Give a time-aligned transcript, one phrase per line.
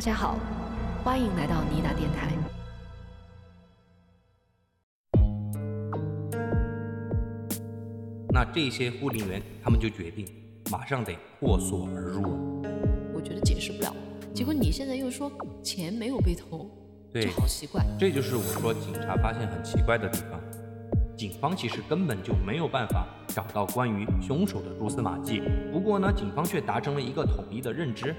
[0.00, 0.38] 大家好，
[1.04, 2.32] 欢迎来到尼达电台。
[8.32, 10.26] 那这些护林员他们就决定
[10.72, 12.30] 马上得破锁而入了。
[13.12, 13.94] 我觉得解释不了，
[14.32, 15.30] 结果你现在又说
[15.62, 16.66] 钱没有被偷，
[17.12, 17.84] 对这好奇怪。
[17.98, 20.40] 这就是我说警察发现很奇怪的地方。
[21.14, 25.42] 警方其实根本就没有办法找到关于凶手的蛛丝马迹。
[25.70, 28.16] 不过呢，警方却达成了一个统一的认知。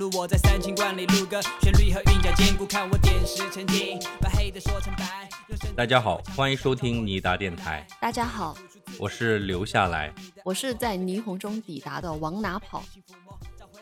[0.00, 5.28] 我在三清观里录歌，旋律和韵脚兼顾，看我点石成金，把黑的说成白。
[5.76, 8.56] 大家好，欢迎收听尼达电台，大家好，
[8.98, 10.10] 我是留下来。
[10.44, 12.82] 我是在霓虹中抵达的，往哪跑？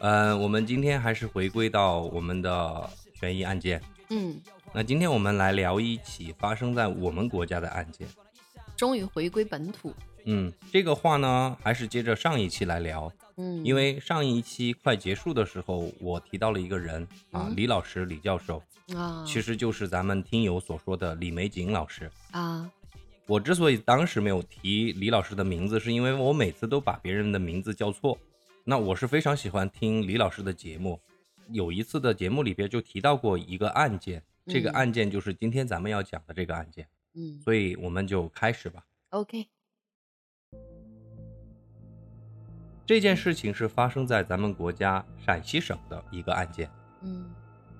[0.00, 3.80] 嗯、我们今天还是回归到我们的悬疑案件。
[4.08, 4.40] 嗯，
[4.72, 8.08] 那今天我们来聊一起发生在我们国家的案件。
[8.76, 9.94] 终于回归本土。
[10.24, 13.12] 嗯，这个话呢，还是接着上一期来聊。
[13.36, 18.62] 嗯，因为上一期快结束的时候，我提到了一个人啊，嗯李老师，李教授，
[18.94, 22.10] 啊，其实就是咱们听友所说的李玫瑾老师。
[22.32, 22.70] 啊，
[23.26, 28.18] 我之所以当时没有提李老师的名字，是因为我每次都把别人的名字叫错。
[28.64, 31.00] 那我是非常喜欢听李老师的节目，
[31.48, 38.84] 有一次的节目里边就提到过一个案件，这个嗯案件就是今天咱们要讲的这个案件，嗯所以我们就开始吧。
[39.10, 39.46] ，OK，
[42.90, 46.68] 这件事情是发生在咱们国家陕西省的一个案件。
[47.02, 47.30] 嗯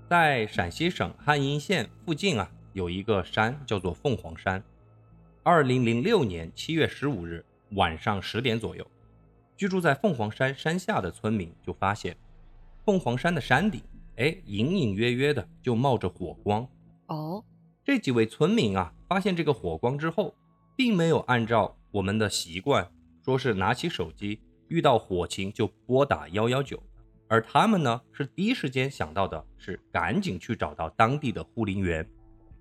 [0.08, 4.62] 在陕西省汉阴县附近啊，有一个山叫做凤凰山。
[5.43, 8.87] 二零零六年七月十五日晚上十点左右，
[9.56, 12.16] 居住在凤凰山山下的村民就发现，
[12.84, 13.82] 凤凰山的山顶，
[14.15, 16.65] 哎，隐隐约约的就冒着火光。
[17.06, 17.44] 哦，
[17.84, 20.32] 这几位村民啊，发现这个火光之后，
[20.76, 22.88] 并没有按照我们的习惯，
[23.25, 24.38] 说是拿起手机，
[24.70, 26.81] 遇到火情就拨打幺幺九，
[27.28, 32.08] 而他们呢，是第一时间想到的是赶紧去找到当地的护林员。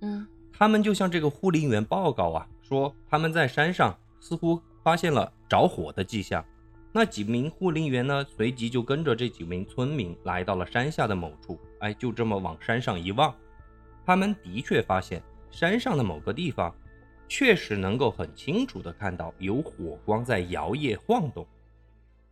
[0.01, 6.43] 嗯他们就向这个护林员报告啊，说他们在山上似乎发现了着火的迹象。
[6.91, 13.33] 那几名护林员呢，随即就跟着这几名村民来到了山下的某处，哎，就这么往山上一望，
[14.03, 15.21] 他们的确发现
[15.51, 16.75] 山上的某个地方，
[17.27, 21.45] 确实能够很清楚的看到有火光在摇曳晃动。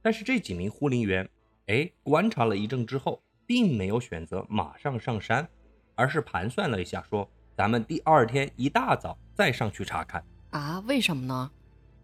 [0.02, 1.30] 但是这几名护林员，
[1.68, 5.48] 哎，观察了一阵之后，并没有选择马上上山，
[5.96, 10.24] 而是盘算了一下，说咱们第二天一大早再上去查看。
[10.52, 11.52] 啊，为什么呢？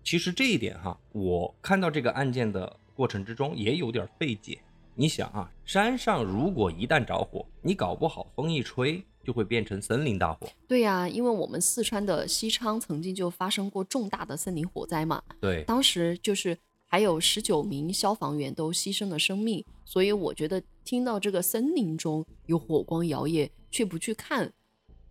[0.04, 4.60] 其实这一点哈，我看到这个案件的过程之中也有点费解。
[4.96, 10.48] 你想啊，山上如果一旦着火，你搞不好风一吹就会变成森林大火。
[10.68, 16.56] 对呀、因为我们四川的西昌曾经就发生过重大的森林火灾嘛，对，当时就是
[16.94, 24.54] 还有十九名消防员都牺牲了生命，所以我觉得听到这个森林中有火光摇曳，却不去看，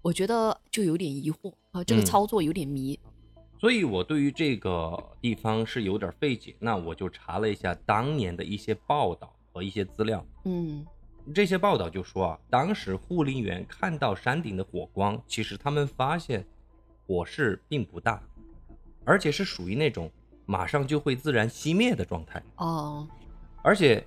[0.01, 2.97] 我觉得就有点疑惑啊，这个嗯操作有点迷。
[3.59, 6.55] 所以我对于这个地方是有点费解。
[6.61, 10.25] 那我就查了一下当年的一些报道和一些资料。
[10.45, 10.87] 嗯
[11.35, 16.47] 这些报道就说啊，当时护林员看到山顶的火光，其实他们发现
[17.05, 18.23] 火势并不大，
[19.05, 20.09] 而且是属于那种
[20.47, 23.07] 马上就会自然熄灭的状态，哦
[23.63, 24.05] 而且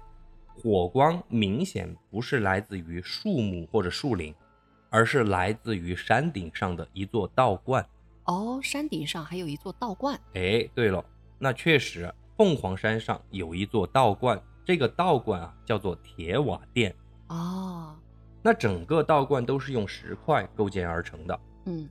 [0.48, 4.34] 火光明显不是来自于树木或者树林，
[4.90, 7.86] 而是来自于山顶上的一座道观。
[8.26, 10.20] 哦，山顶上还有一座道观。
[10.34, 11.04] 哎，对了，
[11.38, 16.94] 那确实，凤凰山上有一座道观，这个道观啊叫做铁瓦殿。
[17.28, 17.96] 哦，
[18.42, 21.88] 那整个道观都是用石块构建而成的，嗯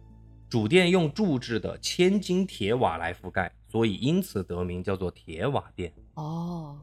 [0.55, 5.93] 主殿用铸制的千斤铁瓦来覆盖，所以因此得名叫做铁瓦殿。
[6.15, 6.79] 哦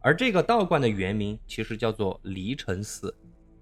[0.00, 3.16] 而这个道观的原名其实叫做离尘寺，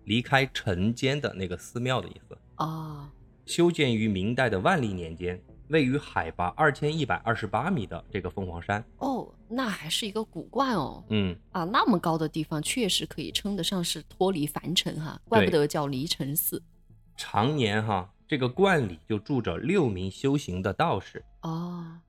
[0.06, 2.36] 离开尘间的那个寺庙的意思。
[2.56, 3.08] 哦
[3.46, 8.84] 修建于明代的万历年间，位于海拔二千一百二十八米的这个凤凰山。
[8.98, 11.04] 哦，那还是一个古观哦。
[11.10, 16.60] 嗯，啊，那么高的地方确实可以称得上是脱离凡尘哈，怪不得叫离尘寺。
[17.16, 22.00] 常年哈，这个观里就住着六名修行的道士，哦，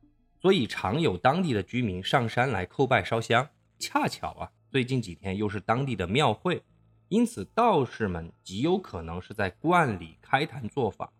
[0.41, 3.45] 所以常有当地的居民上山来叩拜烧香。
[3.77, 6.63] 恰巧啊，最近几天又是当地的庙会，
[7.09, 11.11] 因此道士们极有可能是在观里开坛做法。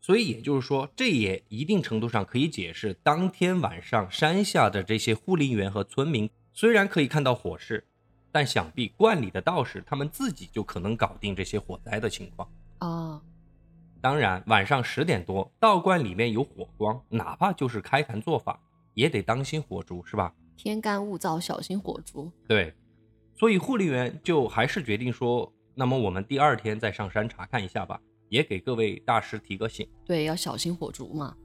[0.00, 7.86] 所以也就是说，这也一定程度上可以解释当天晚上山下的这些护林员和村民虽然可以看到火势，
[8.32, 12.50] 但想必观里的道士他们自己就可能搞定这些火灾的情况。
[12.80, 13.22] 哦，
[14.00, 18.60] 当然，晚上十点多，道观里面有火光，哪怕就是开坛做法，
[18.94, 20.32] 也得当心火烛，是吧？
[20.56, 22.30] 天干物燥，小心火烛。
[22.46, 22.72] 对，
[23.34, 29.88] 所以护林员就还是决定说，那么我们第二天再上山查看一下吧，也给各位大师提个醒。
[30.04, 31.36] 对，要小心火烛嘛。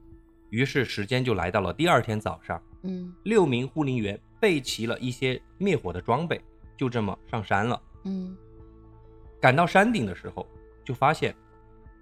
[0.50, 6.40] 于是时间就来到了第二天早上，嗯六名护林员备齐了一些灭火的装备，
[6.78, 7.82] 就这么上山了。
[8.04, 8.38] 嗯，
[9.42, 10.48] 赶到山顶的时候，
[10.84, 11.36] 就发现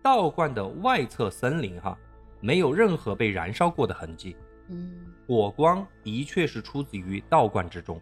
[0.02, 1.98] 道观的外侧森林哈，
[2.40, 4.36] 没有任何被燃烧过的痕迹，
[4.70, 8.02] 嗯，火光的确是出自于道观之中。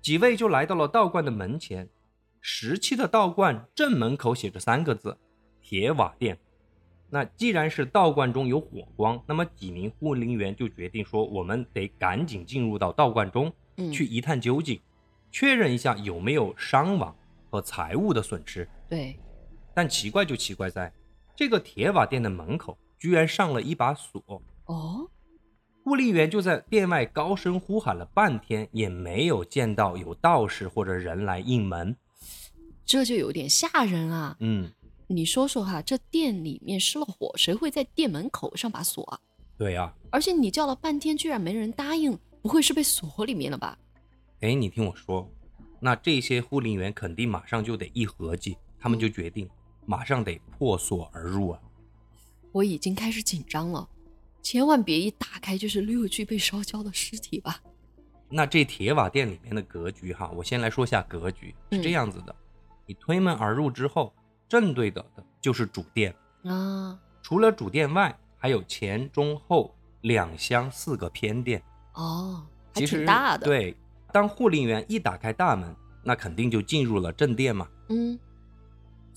[0.00, 1.88] 几位就来到了道观的门前，
[2.40, 5.16] 石砌的道观正门口写着三个字
[5.60, 6.38] “铁瓦殿”。
[7.12, 14.80] 那既然是道观中有火光，那么几名护林员就决定说，我们得赶紧进入到道观中嗯去一探究竟，
[15.30, 17.14] 确认一下有没有伤亡
[17.50, 18.68] 和财物的损失。
[18.88, 19.18] 对，
[19.74, 20.92] 但奇怪就奇怪在，
[21.40, 24.22] 这个铁瓦店的门口居然上了一把锁。
[24.66, 25.08] 哦，
[25.82, 31.96] 护林员就在店外高声呼喊了半天，也没有见到有道士或者人来应门。
[32.84, 34.36] 这就有点吓人啊。
[34.40, 34.70] 嗯，
[35.06, 39.18] 你说说哈，这店里面失了火，谁会在店门口上把锁啊？
[39.56, 39.94] 对啊。
[40.10, 43.78] 而且你叫了半天，居然没人答应，不会是被锁里面了吧？
[44.42, 45.26] 哎，你听我说，
[45.80, 49.48] 那这些护林员肯定马上就得一合计，他们就决定
[49.86, 51.60] 马上得破锁而入啊。
[52.52, 53.88] 我已经开始紧张了，
[54.42, 57.60] 千万别一打开就是六具被烧焦的尸体吧？
[58.28, 62.34] 那这铁瓦店里面的格局哈，我先来说下格局是这样子的：
[62.86, 64.14] 你推门而入之后，
[64.48, 71.62] 正对的的就是主殿，啊，除了主殿外，还有前中后两厢四个偏殿。
[71.94, 73.76] 哦，还挺大的。，对，
[74.12, 75.74] 当护林员一打开大门，
[76.04, 77.68] 那肯定就进入了正殿嘛。
[77.88, 78.16] 嗯，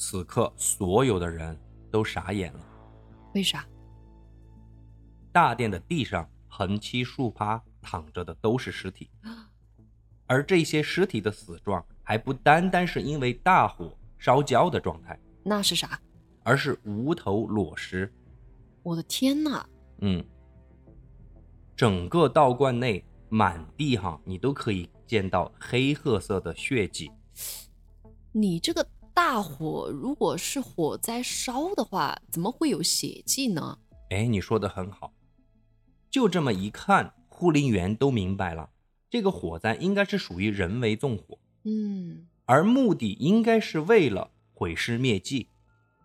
[0.05, 1.57] 此刻所有的人
[1.89, 2.59] 都傻眼了。
[3.33, 3.65] 为啥？
[5.31, 9.09] 大殿的地上横七竖八躺着的都是尸体，
[10.27, 15.97] 而这些尸体的死状还不单单是因为大火烧焦的状态，那是啥？
[16.43, 18.13] 而是无头裸尸。
[18.83, 19.65] 我的天呐！
[19.99, 20.21] 嗯，
[21.77, 27.09] 整个道观内满地哈，你都可以见到黑褐色的血迹。
[28.33, 33.77] 你这个大火如果是火灾烧的话，怎么会有血迹呢？
[34.09, 35.13] 哎，你说的很好，
[36.09, 38.69] 就这么一看，护林员都明白了，
[39.09, 45.47] 这个火灾应该是属于人为纵火，嗯，而目的应该是为了毁尸灭迹，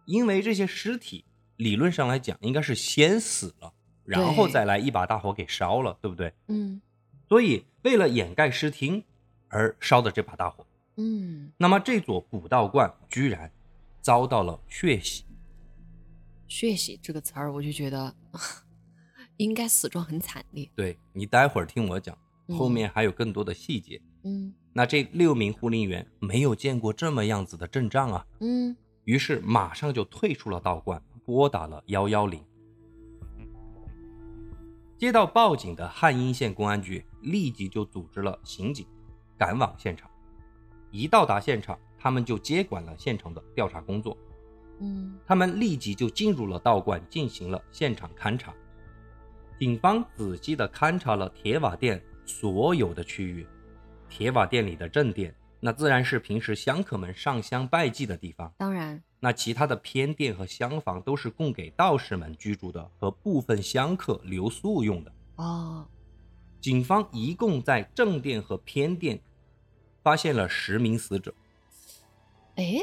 [0.07, 1.25] 因为这些尸体
[1.57, 3.73] 理论上来讲应该是先死了，
[4.05, 6.33] 然后再来一把大火给烧了，对不对？
[6.49, 6.81] 嗯
[7.29, 9.05] 所以为了掩盖尸体
[9.49, 10.65] 而烧的这把大火，
[10.99, 13.51] 嗯，那么这座古道观居然
[14.03, 15.25] 遭到了血洗。
[16.49, 18.15] 血洗这个词儿，我就觉得
[19.37, 20.69] 应该死状很惨烈。
[20.75, 22.19] 对你待会儿听我讲，
[22.49, 24.01] 嗯后面还有更多的细节。
[24.25, 32.45] 嗯那这六名护林员没有见过这么样子的阵仗啊，嗯，于是马上就退出了道观，拨打了幺幺零。
[34.97, 38.85] 接到报警的汉阴县公安局立即就组织了刑警
[39.37, 40.11] 赶往现场。
[40.91, 44.17] 一到达现场，他们就接管了现场的调查工作。
[44.81, 48.55] 嗯他们立即就进入了道观，进行了现场勘查。
[49.59, 53.47] 警方仔细地勘察了铁瓦店所有的区域。
[54.09, 58.53] 铁瓦店里的正殿，那自然是平时香客们上香拜祭的地方。
[58.57, 65.13] 当然，那其他的偏殿和厢房都是供给道士们居住的，和部分香客留宿用的。
[65.37, 65.85] 哦，
[66.61, 69.21] 警方一共在正殿和偏殿
[70.09, 71.35] 发现了十名死者。
[72.55, 72.81] 哎，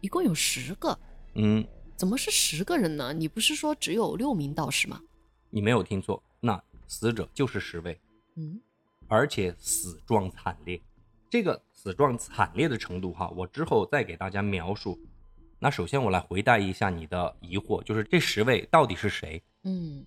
[0.00, 0.98] 一共有十个，
[1.34, 1.62] 嗯，
[1.94, 3.12] 怎么是十个人呢？
[3.12, 4.98] 你不是说只有六名道士吗？
[5.50, 8.00] 你没有听错，那死者就是十位。
[8.36, 8.58] 嗯
[9.08, 10.80] 而且死状惨烈。
[11.28, 14.98] 这个死状惨烈的程度哈，我之后再给大家描述。
[15.58, 19.42] 那首先我来回答一下你的疑惑，就是这十位到底是谁？
[19.64, 20.06] 嗯，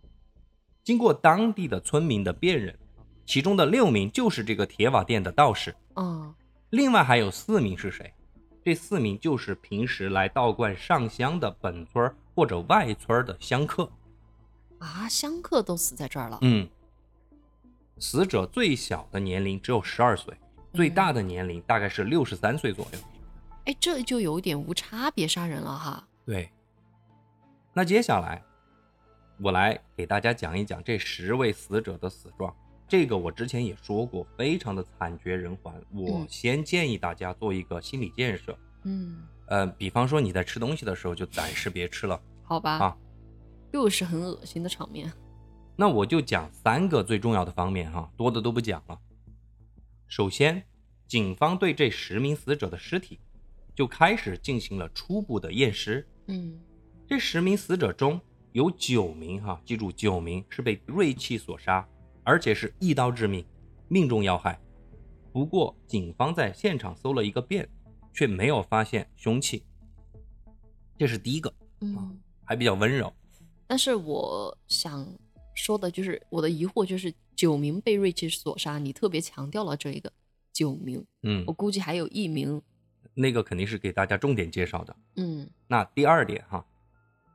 [0.84, 2.76] 经过当地的村民的辨认，
[3.28, 6.34] 其中的六名就是这个铁瓦店的道士，哦，
[6.72, 8.14] 另外还有四名是谁？
[8.64, 13.90] 这四名就是平时来道观上香的本村或者外村的香客。
[14.80, 16.38] 啊，香客都死在这儿了。
[16.42, 16.68] 嗯，
[17.98, 20.38] 死者最小的年龄只有十二岁，
[20.74, 23.00] 最大的年龄大概是六十三岁左右。
[23.66, 26.06] 哎，这就有点无差别杀人了哈。
[26.26, 26.52] 对，
[27.74, 28.44] 那接下来
[29.40, 32.54] 我来给大家讲一讲这十位死者的死状。
[32.88, 35.74] 这个我之前也说过，非常的惨绝人寰。
[35.94, 42.22] 我嗯先建议大家做一个心理建设，嗯，呃，比方说你在吃东西的时候就暂时别吃了。
[42.44, 42.98] 好吧，啊
[43.74, 45.12] 又是很恶心的场面。
[45.75, 48.98] 那我就讲三个最重要的方面哈，多的都不讲了。
[50.08, 50.63] 首先，
[51.08, 53.20] 警方对这十名死者的尸体
[53.75, 56.08] 就开始进行了初步的验尸。
[56.27, 56.58] 嗯
[57.06, 58.20] 这十名死者中
[58.53, 61.88] 有九名哈，记住九名是被锐器所杀，
[62.28, 63.46] 而且是一刀致命，
[63.88, 64.60] 命中要害。
[65.32, 67.66] 不过，警方在现场搜了一个遍，
[68.14, 69.64] 却没有发现凶器。
[70.98, 73.14] 这是第一个，嗯，还比较温柔。
[73.66, 75.08] 但是我想
[75.56, 80.12] 说的就是我的疑惑就是九名被瑞奇所杀，你特别强调了这一个
[80.52, 82.62] 九名，嗯我，估计还有一名，
[83.14, 84.94] 那个肯定是给大家重点介绍的。
[85.16, 86.66] 嗯那第二点哈，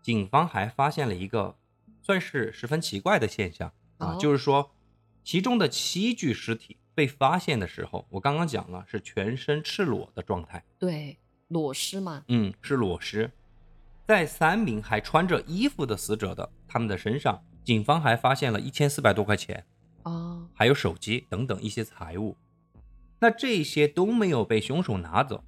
[0.03, 1.57] 警方还发现了一个
[2.03, 4.71] 算是十分奇怪的现象啊，哦就是说，
[5.25, 13.31] 其中的七具尸体被发现的时候，我刚刚讲了是全身赤裸的状态，对，裸尸嘛，嗯，是裸尸。
[14.07, 19.65] 在三名还穿着衣服的死者的他们的身上，警方还发现了一千四百多块钱，
[20.03, 22.37] 啊，还有手机等等一些财物。
[23.21, 25.45] 那这些都没有被凶手拿走，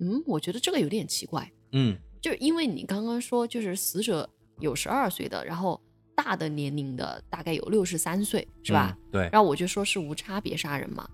[0.00, 5.80] 嗯，我觉得这个有点奇怪，嗯，就是因为你刚刚说就是死者有十二岁的，然后
[6.14, 8.96] 大的年龄的大概有六十三岁，是吧？
[8.96, 9.10] 嗯？
[9.12, 11.08] 对，然后我就说是无差别杀人嘛，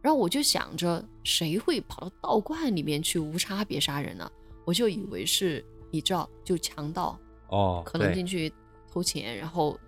[0.00, 4.30] 然后我就想着谁会跑到道观里面去无差别杀人呢？
[4.64, 8.52] 我就以为是你知道，就强盗哦，可能进去
[8.90, 9.78] 偷钱，然后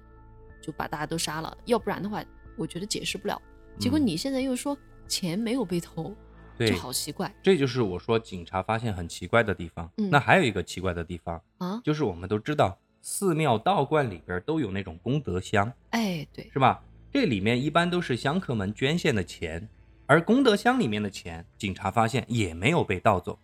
[0.60, 2.24] 就把大家都杀了，要不然的话，
[2.56, 3.40] 我觉得解释不了。
[3.78, 4.76] 结果嗯你现在又说
[5.08, 6.14] 钱没有被偷，
[6.56, 9.90] 对就好奇怪这就是我说警察发现很奇怪的地方。
[9.96, 11.80] 嗯那还有一个奇怪的地方，啊！
[11.82, 16.82] 就是我们都知道寺庙道观里边都有那种功德箱，哎，对，是吧？
[17.12, 19.68] 这里面一般都是香客们捐献的钱，
[20.06, 23.38] 而功德箱里面的钱，警察发现也没有被盗走。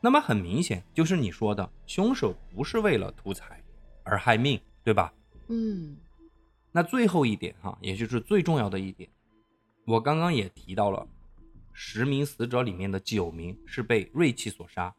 [0.00, 3.60] 那么很明显，就是你说的，凶手不是为了图财
[4.04, 5.12] 而害命，对吧？
[5.48, 5.96] 嗯
[6.70, 9.10] 那最后一点哈，也就是最重要的一点，
[9.84, 11.04] 我刚刚也提到了，
[11.72, 14.94] 十名死者里面的九名是被锐器所杀，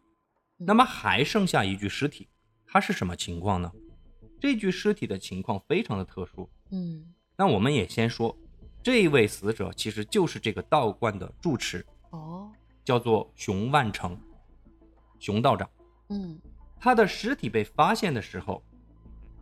[0.58, 2.28] 那么还剩下一具尸体，
[2.76, 3.72] 它是什么情况呢？
[4.38, 6.50] 这具尸体的情况非常的特殊。
[6.72, 7.06] 嗯，
[7.38, 8.38] 那我们也先说，
[8.84, 12.52] 这一位死者其实就是这个道观的住持，哦，
[12.84, 14.20] 叫做熊万成，
[15.20, 15.70] 熊道长。
[16.10, 16.38] 嗯
[16.78, 18.62] 他的尸体被发现的时候，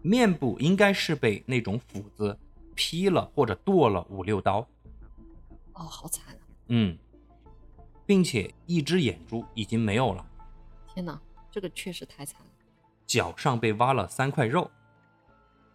[0.04, 2.38] 面部应该是被那种斧子
[2.76, 4.60] 劈了或者剁了五六刀，
[5.74, 6.42] 哦，好惨啊！
[6.68, 6.96] 嗯，
[8.06, 10.24] 并且一只眼珠已经没有了，
[10.94, 12.48] 天哪，这个确实太惨了
[13.06, 14.70] 脚上被挖了三块肉，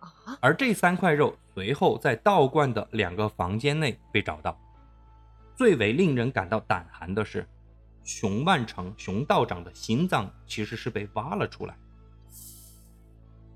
[0.00, 0.38] 啊！
[0.40, 4.58] 而这三块肉随后在道观的两个房间内被找到。
[5.56, 7.48] 最为令人感到胆寒的是，
[8.04, 11.76] 熊万成熊道长的心脏其实是被挖了出来，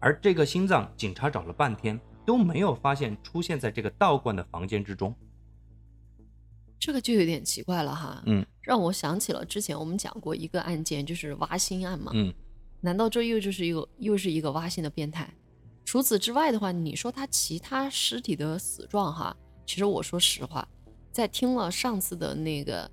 [0.00, 5.14] 而这个心脏警察找了半天都没有发现出现在这个道观的房间之中。
[6.79, 12.11] 这个就有点奇怪了哈，嗯让我想起了之前我们讲过一个案件，就是挖心案嘛。
[12.14, 12.35] 嗯，
[12.83, 15.33] 难道这又就是一个又是一个挖心的变态？
[15.85, 19.35] 除此之外的话，你说他其他尸体的死状哈，
[19.67, 20.69] 其实我说实话，
[21.11, 22.91] 在听了上次的那个，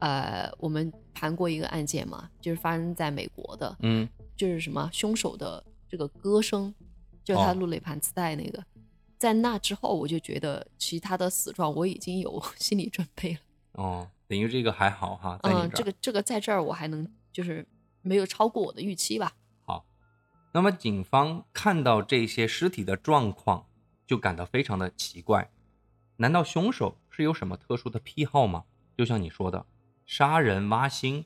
[0.00, 6.74] 呃，我们盘过一个案件嘛，就是发生在美国的，嗯，就是什么凶手的这个歌声，
[7.24, 8.64] 就是他哦录了一盘磁带那个，
[9.18, 13.40] 在那之后，我就觉得其他的死状我已经有 心理准备了。
[13.72, 17.66] 哦，等于这个还好哈，在你嗯，这儿这个这个在这儿我还能就是
[18.02, 19.32] 没有超过我的预期吧。
[19.64, 19.84] 好，
[20.52, 23.66] 那么警方看到这些尸体的状况，
[24.06, 25.50] 就感到非常的奇怪。
[26.16, 28.64] 难道凶手是有什么特殊的癖好吗？
[28.96, 29.64] 就像你说的，
[30.06, 31.24] 杀人挖心。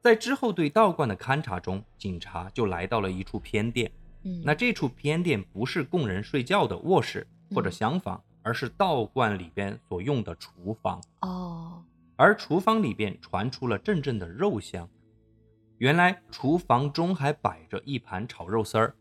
[0.00, 3.90] 在之后对道观的勘查中，警察就来到了一处偏殿。
[4.22, 11.00] 嗯，那这处偏殿不是供人睡觉的卧室或者嗯厢房，而是道观里边所用的厨房。
[11.20, 11.84] 哦，
[12.16, 14.88] 而厨房里边传出了阵阵的肉香。
[15.78, 18.94] 原来厨房中还摆着一盘炒肉丝儿，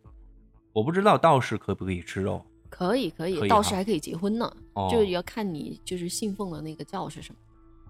[0.73, 2.45] 我不知道道士可不可以吃肉。
[2.69, 4.89] 可以可以，道士还可以结婚呢，哦。
[4.91, 7.39] 这个要看你就是信奉的那个教是什么。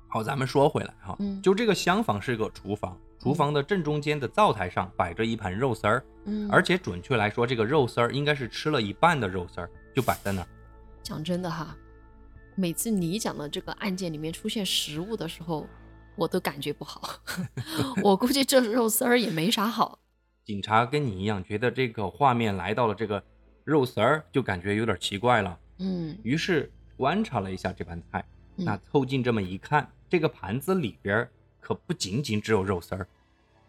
[0.08, 1.42] 好，咱们说回来哈，嗯。
[1.42, 10.48] 就这个厢房是个厨房，厨房的正中间的灶台上摆着一盘肉丝儿，嗯，而且准确来说，这个肉丝儿应该是吃了一半的肉丝儿，就摆在那儿。
[11.02, 11.76] 讲真的哈，
[12.54, 15.66] 每次你讲的这个案件里面出现食物的时候，
[16.16, 17.20] 我都感觉不好。
[18.04, 20.00] 我估计这肉丝儿也没啥好。
[20.44, 23.24] 警察跟你一样，觉得这个画面来到了这个
[23.64, 25.60] 肉丝儿，就感觉有点奇怪了。
[25.80, 28.24] 嗯于是观察了一下这盘菜，
[28.58, 33.08] 嗯那凑近这么一看，这个盘子里边儿可不仅仅只有肉丝儿，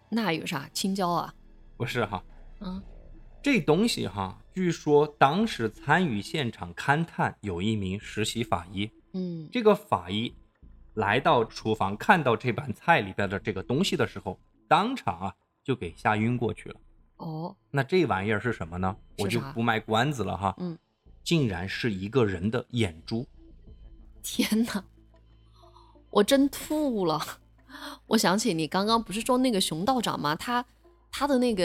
[0.09, 1.35] 那有啥青椒啊？
[1.77, 2.23] 不是哈，
[2.61, 2.83] 嗯
[3.43, 10.35] 这东西哈，据说当时参与现场勘探有一名实习法医，嗯这个法医
[10.97, 14.39] 来到厨房，看到这盘菜里边的这个东西的时候，
[14.69, 15.35] 当场啊
[15.65, 16.77] 就给吓晕过去了。
[17.17, 18.95] 哦那这玩意儿是什么呢？
[19.19, 20.77] 我就不卖关子了哈，嗯，
[21.23, 23.27] 竟然是一个人的眼珠。
[24.23, 24.85] 天哪，
[26.11, 27.21] 我真吐了！
[28.07, 30.35] 我想起你刚刚不是说那个熊道长吗？
[30.35, 30.65] 他
[31.11, 31.65] 他的那个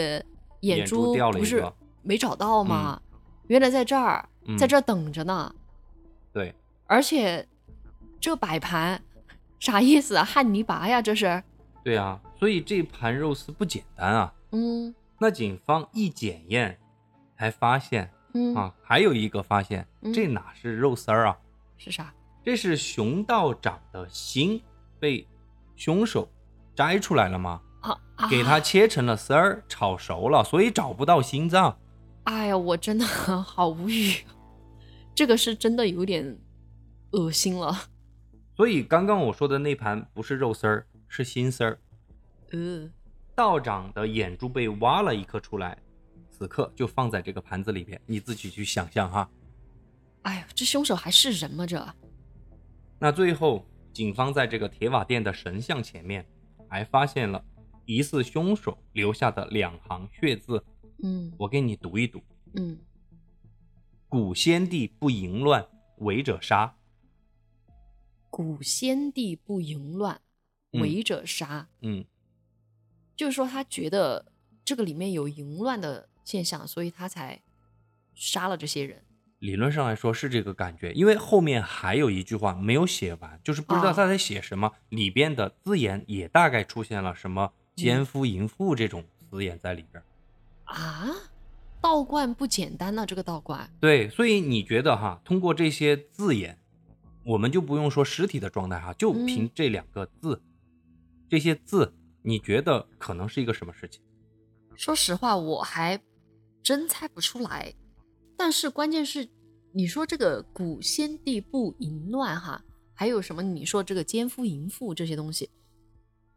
[0.60, 1.64] 眼眼珠不是
[2.02, 3.00] 没找到吗？
[3.48, 5.54] 原来在这儿，嗯在这儿等着呢。
[6.32, 6.54] 对，
[6.86, 7.46] 而且
[8.20, 9.02] 这摆盘
[9.62, 10.24] 啥意思啊？
[10.26, 11.40] 汉尼拔呀，这是？
[11.84, 14.34] 对啊，所以这盘肉丝不简单啊。
[14.50, 16.76] 嗯那警方一检验，
[17.38, 21.38] 才发现嗯啊，还有一个发现，嗯这哪是肉丝儿啊？
[21.78, 22.12] 是啥？
[22.44, 24.60] 这是熊道长的心
[24.98, 25.24] 被
[25.76, 26.28] 凶手
[26.74, 27.60] 摘出来了吗？
[27.82, 28.28] 啊啊！
[28.28, 31.78] 给他切成了丝儿，炒熟了，所以找不到心脏。
[32.24, 34.24] 哎呀，我真的 好无语，
[35.14, 36.36] 这个是真的有点
[37.12, 37.76] 恶心了。
[38.54, 41.80] 所以刚刚我说的那盘不是肉丝儿，是心丝儿。
[42.50, 42.90] 呃，
[43.34, 45.78] 道长的眼珠被挖了一颗出来，
[46.30, 49.28] 此刻就放在这个盘子里边，你自己去想象哈。
[50.22, 51.66] 哎呀，这凶手还是人吗？
[51.66, 51.94] 这？
[52.98, 56.24] 那最后，警方在这个铁瓦店的神像前面，
[56.68, 57.42] 还发现了
[57.86, 60.62] 疑似凶手留下的两行血字，
[61.02, 62.22] 嗯我给你读一读：
[62.54, 62.78] 嗯，
[64.08, 65.66] 古先帝不淫乱，
[65.98, 66.76] 违者杀。
[68.32, 70.18] 古先帝不淫乱，
[70.72, 71.68] 嗯违者杀。
[71.82, 72.02] 嗯，
[73.14, 74.24] 就是说他觉得
[74.64, 77.42] 这个里面有淫乱的现象，所以他才
[78.14, 79.04] 杀了这些人。
[79.40, 90.02] 理论上来说是这个感觉，因为后面还有一句话没有写完，就是不知道啊他在写什么，里边的字眼也大概出现了什么奸夫淫妇这种字眼在里边。
[90.64, 91.10] 啊，
[91.82, 93.68] 道观不简单呐、这个道观。
[93.78, 96.56] 对，所以你觉得哈，通过这些字眼，
[97.24, 100.42] 我们就不用说实体的状态哈，就嗯凭这两个字，
[101.28, 104.00] 这些字，你觉得可能是一个什么事情？
[104.74, 106.00] 说实话，我还
[106.62, 107.74] 真猜不出来。
[108.36, 109.28] 但是关键是，
[109.72, 113.42] 你说这个古先帝不淫乱哈，还有什么？
[113.42, 115.50] 你说这个奸夫淫妇这些东西，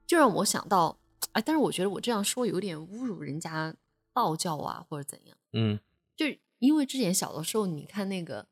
[0.06, 1.00] 就让我想到，
[1.32, 3.76] 哎，但是我觉得我这样说有点侮辱人家
[4.14, 5.38] 道教啊，或者怎样。
[5.54, 5.80] 嗯，
[6.16, 6.26] 就
[6.60, 8.44] 因为之前小的时候，你看那个《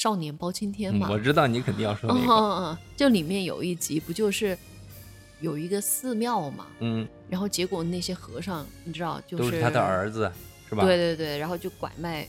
[0.00, 4.56] 少年包青天》嘛，嗯我知道你肯定要说那嗯个，嗯嗯，就里面有一集不就是
[5.42, 10.32] 有一个寺庙嘛，嗯，然后结果那些和尚，你知道，就都是他的儿子，
[10.70, 10.86] 是吧？
[10.86, 12.26] 对对对，然后就拐卖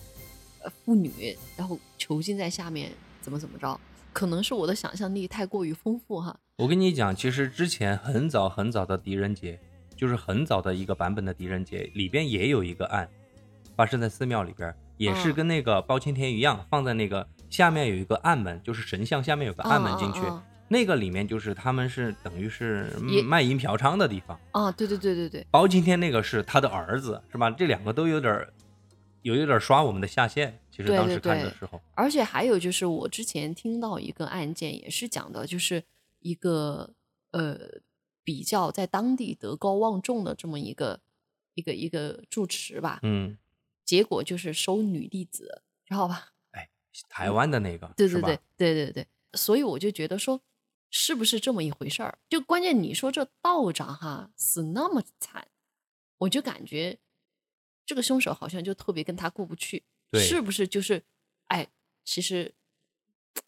[0.63, 3.79] 呃妇女，然后囚禁在下面，怎么怎么着？
[4.11, 6.37] 可能是我的想象力太过于丰富哈。
[6.57, 9.57] 我跟你讲，其实之前很早很早的狄仁杰，
[9.95, 13.09] 就是很早的一个版本的狄仁杰，里边也有一个案，
[13.77, 20.21] 发生在寺庙里边，也是嗯跟那个包青天一样，放在那个下面有一个暗门，就是神像下面有个暗门进去，
[20.69, 22.89] 那个里面就是他们是等于是
[23.25, 24.39] 卖淫嫖娼的地方。
[24.53, 27.51] 嗯啊，对对对对对，包青天那个是他的儿子，是吧？
[27.51, 28.53] 这两个都有点儿
[29.21, 30.57] 有有点儿刷我们的下限。
[30.71, 35.83] 其实当时看的时候，而且还有就是，我之前听到一个案件，也是讲的，就是
[36.19, 36.93] 一个
[37.31, 37.59] 呃
[38.23, 41.01] 比较在当地德高望重的这么一个
[41.53, 43.37] 一个一个住持吧，嗯，
[43.83, 46.29] 结果就是收女弟子，知道吧？
[47.09, 50.41] 台湾的那个，对对对对对对，所以我就觉得说，
[50.89, 52.17] 是不是这么一回事儿？
[52.29, 55.47] 就关键你说这道长哈死那么惨，
[56.19, 56.99] 我就感觉
[57.85, 60.67] 这个凶手好像就特别跟他过不去，是不是？
[60.67, 61.03] 就是
[61.47, 61.67] 哎，
[62.03, 62.53] 其实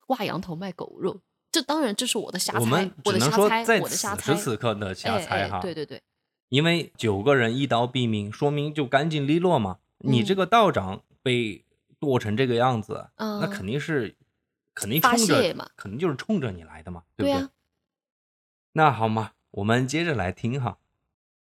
[0.05, 5.57] 挂羊头卖狗肉，这当然这是我的瞎猜我们，我只能说的瞎猜，在我的瞎猜此时，此刻的瞎哎猜哈。
[5.57, 6.01] 哎，对对对，
[6.49, 9.79] 因为九个人一刀毙命，说明就干净利落嘛。
[9.99, 11.63] 你这嗯个道长被
[12.03, 14.17] 剁成这个样子，那嗯肯定是
[14.73, 17.39] 肯定冲着肯定就是冲着你来的嘛，对不对？
[17.39, 17.49] 对啊，
[18.73, 20.79] 那好嘛，我们接着来听哈。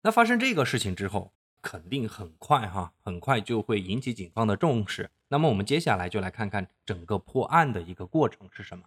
[0.03, 5.09] 那发生这个事情之后，肯定很快哈，很快就会引起警方的重视。
[5.29, 8.83] 那么我们接下来就来看看整个破案的一个过程是什么。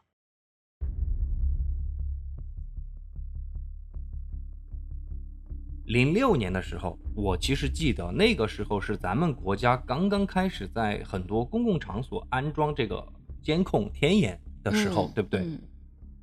[5.87, 13.07] 零六年的时候，我其实记得那个时候是咱们国家刚刚开始在很多公共场所安装这个
[13.41, 15.41] 监控天眼的时候，嗯对不对？
[15.41, 15.59] 嗯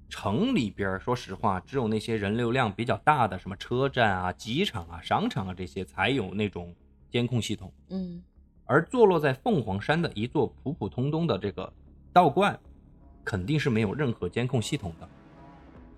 [0.09, 6.75] 城里边儿，说实话，只有那些人流量比较大的，什么车站啊、机场啊、商场啊这些，才有那种
[7.09, 7.73] 监控系统。
[7.89, 8.21] 嗯
[8.65, 11.73] 而坐落在凤凰山的一座普普通通的这个
[12.13, 12.57] 道观，
[13.23, 15.09] 肯定是没有任何监控系统的。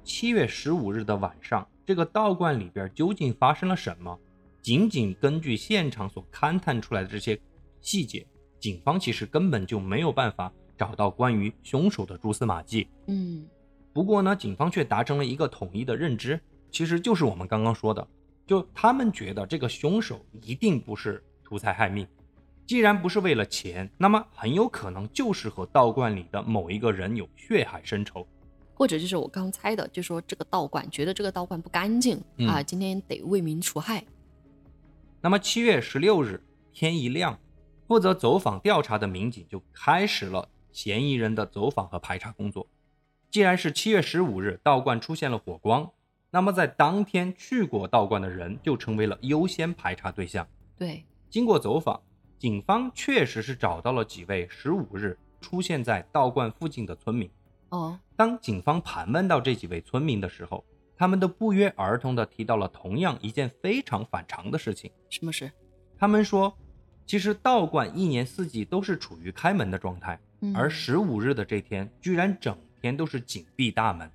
[0.04, 4.20] 七月十五日的晚上，这个道观里边究竟发生了什么？
[4.62, 7.40] 仅仅根据现场所勘探出来的这些
[7.82, 8.26] 细节，
[8.60, 12.88] 警方其实根本就没有办法找到关于凶手的蛛丝马迹。
[13.08, 13.48] 嗯
[13.94, 16.40] 不过呢，警方却达成了一个统一的认知，
[16.72, 18.06] 其实就是我们刚刚说的，
[18.48, 22.08] 就他们觉得这个凶手一定不是图财害命，
[22.66, 28.28] 既然不是为了钱，那么很有可能就是和道观里的某一个人有血海深仇。
[28.76, 34.04] 或者就是我刚猜的，就说这个道观觉得这个道观不干净、嗯啊，今天得为民除害。
[35.22, 37.40] 那么七月十六日天一亮，
[37.88, 42.68] 负责走访调查的民警就开始了嫌疑人的走访和排查工作。
[43.32, 45.90] 既然是七月十五日道观出现了火光，
[46.32, 50.46] 那么在当天去过道观的人就成为了优先排查对象。
[50.78, 52.02] 对，经过走访，
[52.38, 57.30] 警方确实是找到了几位十五日出现在道观附近的村民。
[57.76, 60.64] 哦，当警方盘问到这几位村民的时候，
[60.96, 64.90] 他们都不约而同地提到了同样一件非常反常的事情。
[65.10, 65.52] 什么事？
[65.98, 66.58] 他们说，
[67.06, 74.10] 其实道观一年四季都是处于开门的状态，嗯而十五日的这天居然整天都是紧闭大门。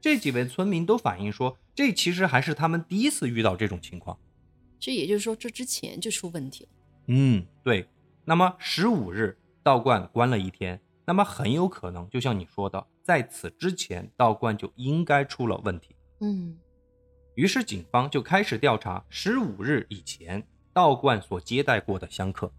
[0.00, 4.18] 这几位村民都反映说，这其实还是他们第一次遇到这种情况。
[4.80, 6.70] 这也就是说，这之前就出问题了。
[7.06, 7.88] 嗯，对。
[8.24, 15.94] 那么十五日道观关了一天，那么很有可能就像你说的，在此之前道观就应该出了问题。
[16.20, 16.56] 嗯
[17.34, 22.52] 于是警方就开始调查十五日以前道观所接待过的香客。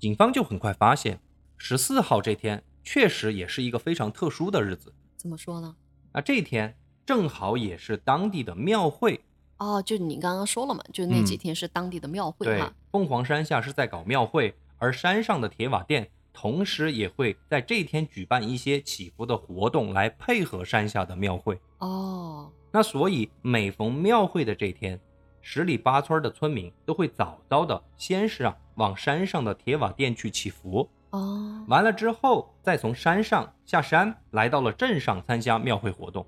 [0.00, 1.20] 警方就很快发现，
[1.56, 4.92] 十四号这天确实也是一个非常特殊的日子。
[5.16, 5.76] 怎么说呢？
[6.10, 9.24] 啊这天正好也是当地的庙会，
[9.58, 21.60] 哦，就你刚刚说了嘛，就那几嗯天是当地的庙会对哈。，凤凰山下是在搞庙会，而山上的铁瓦店同时也会在这天举办一些祈福的活动，来配合山下的庙会。
[21.78, 24.98] 哦，那所以每逢庙会的这天，
[25.40, 36.26] 十里八村的村民都会早早的先是啊往山上的铁瓦店去祈福，哦，完了之后再从山上下山来到了镇上参加庙会活动。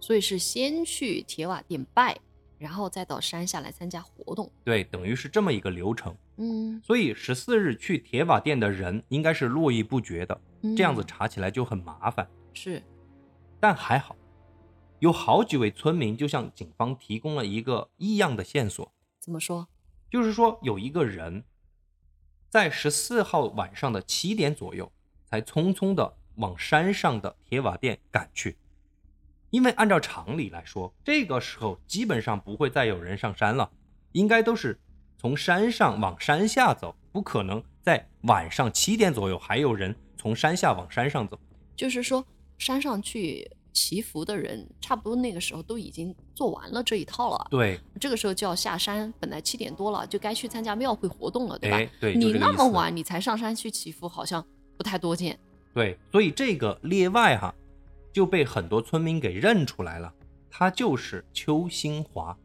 [0.00, 2.16] 所以是先去铁瓦店拜，
[2.58, 4.50] 然后再到山下来参加活动。
[4.64, 6.14] 对，等于是这么一个流程。
[6.36, 10.40] 嗯，所以十四日去铁瓦店的人应该是络绎不绝的，
[10.76, 12.28] 这样子嗯查起来就很麻烦。
[12.52, 12.82] 是
[13.60, 14.16] 但还好，
[14.98, 19.68] 有好几位村民就向警方提供了一个异样的线索，怎么说？
[20.10, 21.44] 就是说有一个人
[22.48, 24.90] 在十四号晚上的七点左右，
[25.24, 28.56] 才匆匆的往山上的铁瓦店赶去。
[29.50, 33.70] 因为按照常理来说，这个时候基本上不会再有人上山了，
[34.12, 34.78] 应该都是
[35.16, 41.38] 从山上往山下走，不可能在晚上七点左右还有人从山下往山上走。
[41.76, 42.24] 就是说
[42.58, 47.46] 山上去祈福的人，差不多那个时候都已经做完了这一套了。
[47.50, 51.76] 对，这个时候就要下山，本来七点多了，就该去参加庙会活动了，对吧？
[51.76, 54.44] 哎，对，你那么晚你才上山去祈福，好像
[54.76, 55.38] 不太多见。
[55.72, 57.54] 对，所以这个列外哈
[58.12, 60.12] 就被很多村民给认出来了，
[60.50, 62.36] 他就是邱新华。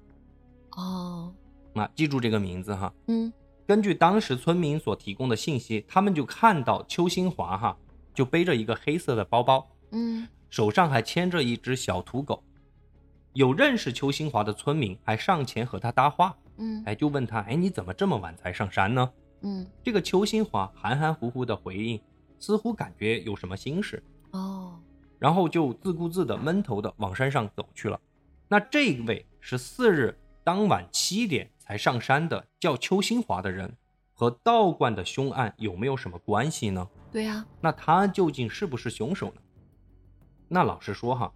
[0.71, 1.33] 哦，
[1.73, 2.93] 那记住这个名字哈。
[3.07, 3.31] 嗯
[3.65, 7.77] 根据当时村民所提供的信息，他们就看到邱新华哈
[8.13, 12.43] 就背着一个黑色的包包，嗯手上还牵着一只小土狗。
[13.31, 19.09] 有认识邱新华的村民还上前和他搭话，嗯哎，就问他，哎，你怎么这么晚才上山呢？
[19.41, 21.99] 嗯，这个邱新华含含糊糊的回应，
[22.39, 24.03] 似乎感觉有什么心事。
[24.31, 24.77] 哦，
[25.23, 27.97] 然后就自顾自的闷头的往山上走去了。
[28.49, 33.73] 那这位十四日当晚七点才上山的叫邱新华的人，
[34.11, 36.85] 和道观的凶案有没有什么关系呢？
[37.09, 39.41] 对呀、那他究竟是不是凶手呢？
[40.49, 41.31] 那老实说哈，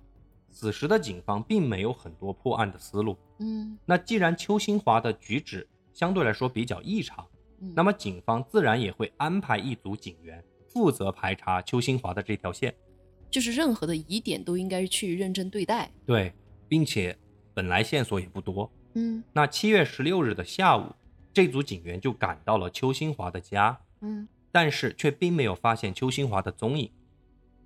[0.49, 3.17] 此时的警方并没有很多破案的思路。
[3.39, 7.25] 嗯那既然邱新华的举止相对来说比较异常，
[7.61, 12.75] 嗯，那么警方自然也会安排一组警员负责排查邱新华的这条线。
[13.29, 15.91] 就是任何的疑点都应该去认真对待。
[16.05, 16.33] 对，
[16.67, 17.17] 并且
[17.53, 18.71] 本来线索也不多。
[18.93, 20.95] 嗯那七月十六日的下午，
[21.33, 26.91] 这组警员就赶到了邱新华的家，嗯但是却并没有发现邱新华的踪影。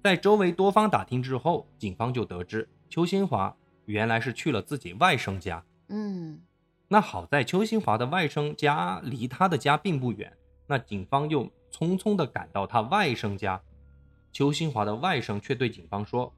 [0.04, 5.64] 在周围多方打听之后，警方就得知邱新华原来是去了自己外甥家。
[5.90, 6.42] 嗯
[6.88, 10.34] 那好在邱新华的外甥家离他的家并不远，
[10.68, 13.62] 那警方又匆匆地赶到他外甥家。
[14.32, 16.34] 邱新华的外甥却对警方说：“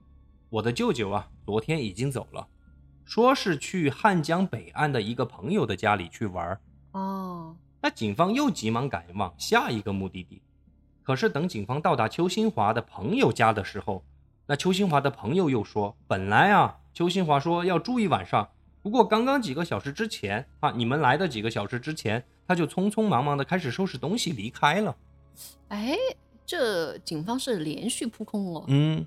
[0.49, 2.47] 我的舅舅啊，昨天已经走了，
[3.05, 6.59] 说是去汉江北岸的一个朋友的家里去玩。”
[6.93, 10.41] 哦，那警方又急忙赶往下一个目的地。
[11.03, 14.03] 可是等警方到达邱新华的朋友家的时候，
[14.45, 18.49] 那邱新华的朋友又说，本来啊，邱新华说要住一晚上，
[18.81, 24.95] 不过刚刚几个小时之前啊，你们来的几个小时之前，他就匆匆忙忙的开始收拾东西离开了。
[25.69, 25.97] 哎，
[26.45, 28.65] 这警方是连续扑空哦。
[28.67, 29.05] 嗯，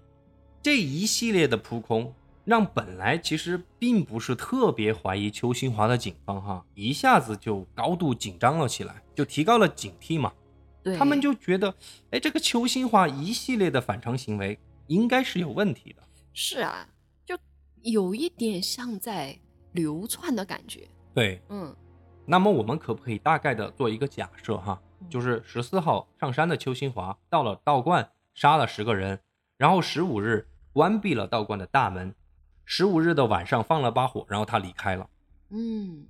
[0.62, 2.12] 这一系列的扑空，
[2.44, 10.33] 让本来其实并不是特别怀疑邱新华的警方哈，一下子就高度紧张了起来，就提高了警惕嘛。
[10.83, 11.75] 对，他们就觉得，
[12.11, 16.03] 哎，这个邱新华一系列的反常行为应该是有问题的。
[16.33, 16.88] 是啊，
[17.25, 17.37] 就
[17.83, 19.37] 有一点像在
[19.72, 20.88] 流窜的感觉。
[21.12, 21.75] 对，嗯
[22.26, 24.80] 那么我们可不可以大概的做一个假设哈？
[25.08, 29.20] 就是十四号上山的邱新华到了道观，杀了十个人，
[29.56, 32.14] 然后十五日关闭了道观的大门，
[32.64, 35.08] 十五日的晚上放了把火，然后他离开了。
[35.50, 36.06] 嗯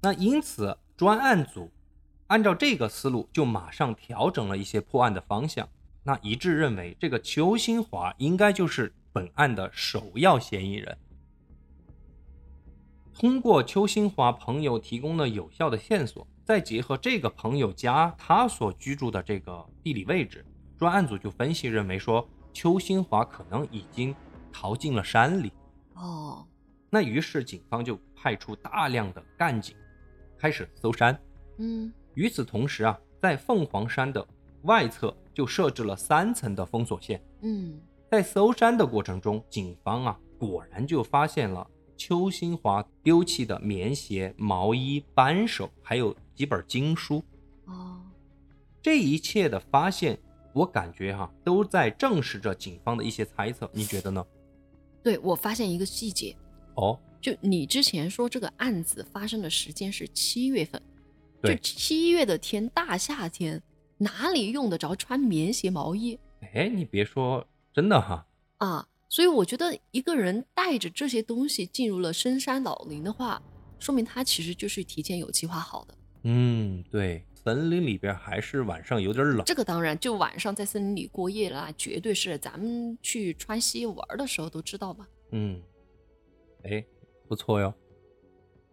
[0.00, 1.70] 那因此专案组
[2.28, 5.68] 按照这个思路，就马上调整了一些破案的方向。
[6.04, 10.96] 那一致认为，这个邱新华应该就是本案的首要嫌疑人。
[13.20, 20.42] 通过邱新华朋友提供的有效的线索，再结合这个朋友家他所居住的这个地理位置，
[20.78, 24.16] 专案组就分析认为说，邱新华可能已经
[24.50, 25.52] 逃进了山里。
[25.96, 26.46] 哦
[26.88, 29.76] 那于是警方就派出大量的干警，
[30.38, 31.14] 开始搜山。
[31.58, 34.26] 嗯与此同时啊，在凤凰山的
[34.62, 37.22] 外侧就设置了三层的封锁线。
[37.42, 37.78] 嗯
[38.10, 47.22] 在搜山的过程中，警方啊果然就发现了邱新华丢弃的棉鞋、毛衣、扳手，还有几本经书。
[47.66, 48.00] 哦
[48.80, 50.18] 这一切的发现，
[50.54, 53.70] 我感觉哈、都在证实着警方的一些猜测。
[53.74, 54.26] 你觉得呢？
[55.02, 56.34] 对我发现一个细节，
[56.76, 60.80] 哦，就你之前说这个案子发生的时间是七月份，
[61.42, 63.62] 就对七月的天，大夏天，
[63.98, 66.18] 哪里用得着穿棉鞋毛衣
[66.54, 68.88] 哎，你别说，真的哈、啊？
[69.10, 73.42] 所以我觉得一个人带着这些东西进入了深山老林的话，
[73.80, 75.94] 说明他其实就是提前有计划好的。
[76.22, 79.42] 嗯，对，森林里边还是晚上有点冷。
[79.44, 85.60] 这个当然，就晚上在森林里过夜啦，绝对是咱们去川西玩的时候都知道吧，嗯，
[86.62, 86.84] 哎，
[87.28, 87.74] 不错哟。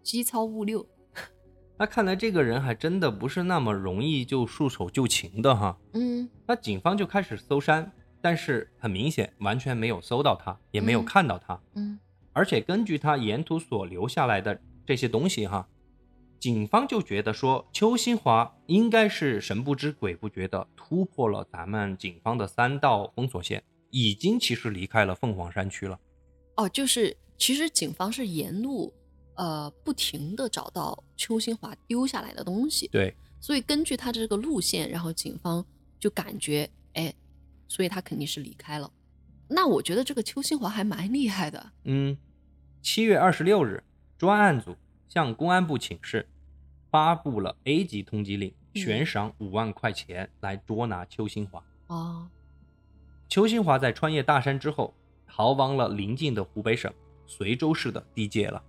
[0.03, 0.87] 机操物六。
[1.79, 5.79] 那看来这个人还真的不是那么容易就束手就擒的哈。
[5.93, 7.91] 嗯那警方就开始搜山，
[8.27, 11.57] 但是很明显完全没有搜到他，也没有嗯看到他。
[11.75, 11.97] 嗯
[12.33, 15.65] 而且根据他沿途所留下来的这些东西哈，
[16.41, 25.97] 警方就觉得说邱新华应该是神不知鬼不觉的突破了咱们警方的三道封锁线，已经其实离开了凤凰山区了。
[26.57, 28.93] 哦，就是其实警方是沿路
[29.35, 35.65] 呃不停的找到邱新华丢下来的东西，对，所以根据他这个路线，然后警方
[35.97, 37.13] 就感觉哎，
[37.67, 38.91] 所以他肯定是离开了。
[39.49, 41.71] 那我觉得这个邱新华还蛮厉害的。
[41.85, 42.17] 嗯，
[42.81, 43.83] 七月二十六日，
[44.17, 44.75] 专案组
[45.07, 46.27] 向公安部请示，
[46.91, 51.63] 发布了 A 级通缉令，嗯悬赏五万块钱来捉拿邱新华。
[51.87, 52.27] 哦，
[53.29, 54.93] 邱新华在穿越大山之后，
[55.25, 56.93] 逃亡了邻近的湖北省
[57.25, 58.61] 随州市的地界了。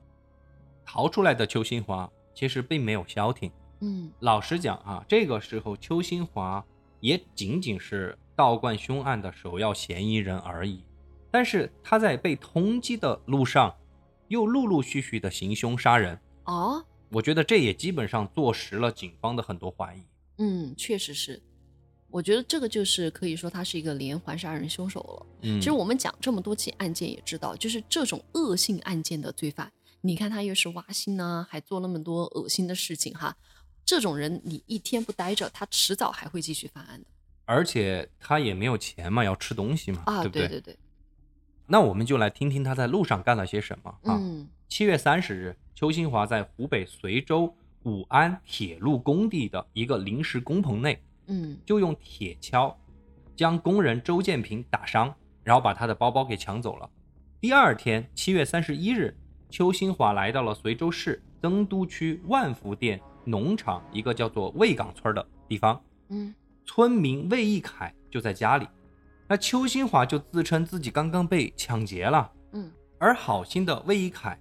[0.85, 3.51] 逃出来的邱新华其实并没有消停。
[3.81, 6.65] 嗯老实讲啊，这个时候邱新华
[7.01, 10.85] 也仅仅是道观凶案的首要嫌疑人而已。
[11.29, 13.77] 但是他在被通缉的路上，
[14.29, 20.03] 又陆陆续续的行凶杀人，哦，我觉得这也基本上坐实了警方的很多怀疑。
[20.39, 21.43] 嗯，确实是。
[22.11, 25.27] 我觉得这个就是可以说他是一个连环杀人凶手了。
[25.43, 29.71] 嗯，其实我们讲这么多起案件，也知道，就是这种恶性案件的罪犯，
[30.01, 33.37] 你看他又是挖心呢、还做那么多恶心的事情哈。
[33.85, 37.07] 这种人，你一天不待着，他迟早还会继续犯案的
[37.49, 40.21] 而且他也没有钱嘛，要吃东西嘛，啊！
[40.21, 40.77] 对不对对对，
[41.67, 44.19] 那我们就来听听他在路上干了些什么啊。
[44.21, 52.75] 嗯七月三十日，邱新华在湖北随州武安铁路工地的一个临时工棚内，嗯就用铁锹
[53.35, 56.91] 将工人周建平打伤，然后把他的包包给抢走了。
[57.41, 59.17] 第二天，七月三十一日，
[59.49, 66.35] 邱新华来到了随州市曾都区万福店农场一个叫做魏岗村的地方，嗯
[66.69, 68.69] 村民魏一凯就在家里。
[69.27, 74.39] 那邱新华就自称自己刚刚被抢劫了，嗯而好心的魏一凯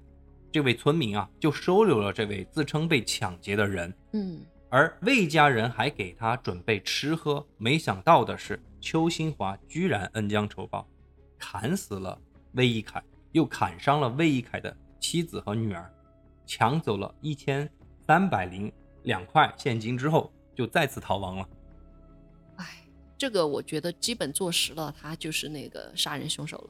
[0.51, 7.45] 这位村民啊，就收留了这位自称被抢劫的人，嗯而魏家人还给他准备吃喝。
[7.57, 10.85] 没想到的是，邱新华居然恩将仇报，
[11.39, 12.19] 砍死了
[12.51, 15.89] 魏一凯，又砍伤了魏一凯的妻子和女儿，
[16.45, 17.69] 抢走了一千
[18.05, 18.69] 三百零
[19.03, 21.47] 两块现金之后，就再次逃亡了。
[23.17, 26.69] 哎，这个我觉得基本坐实了，他就是那个杀人凶手了。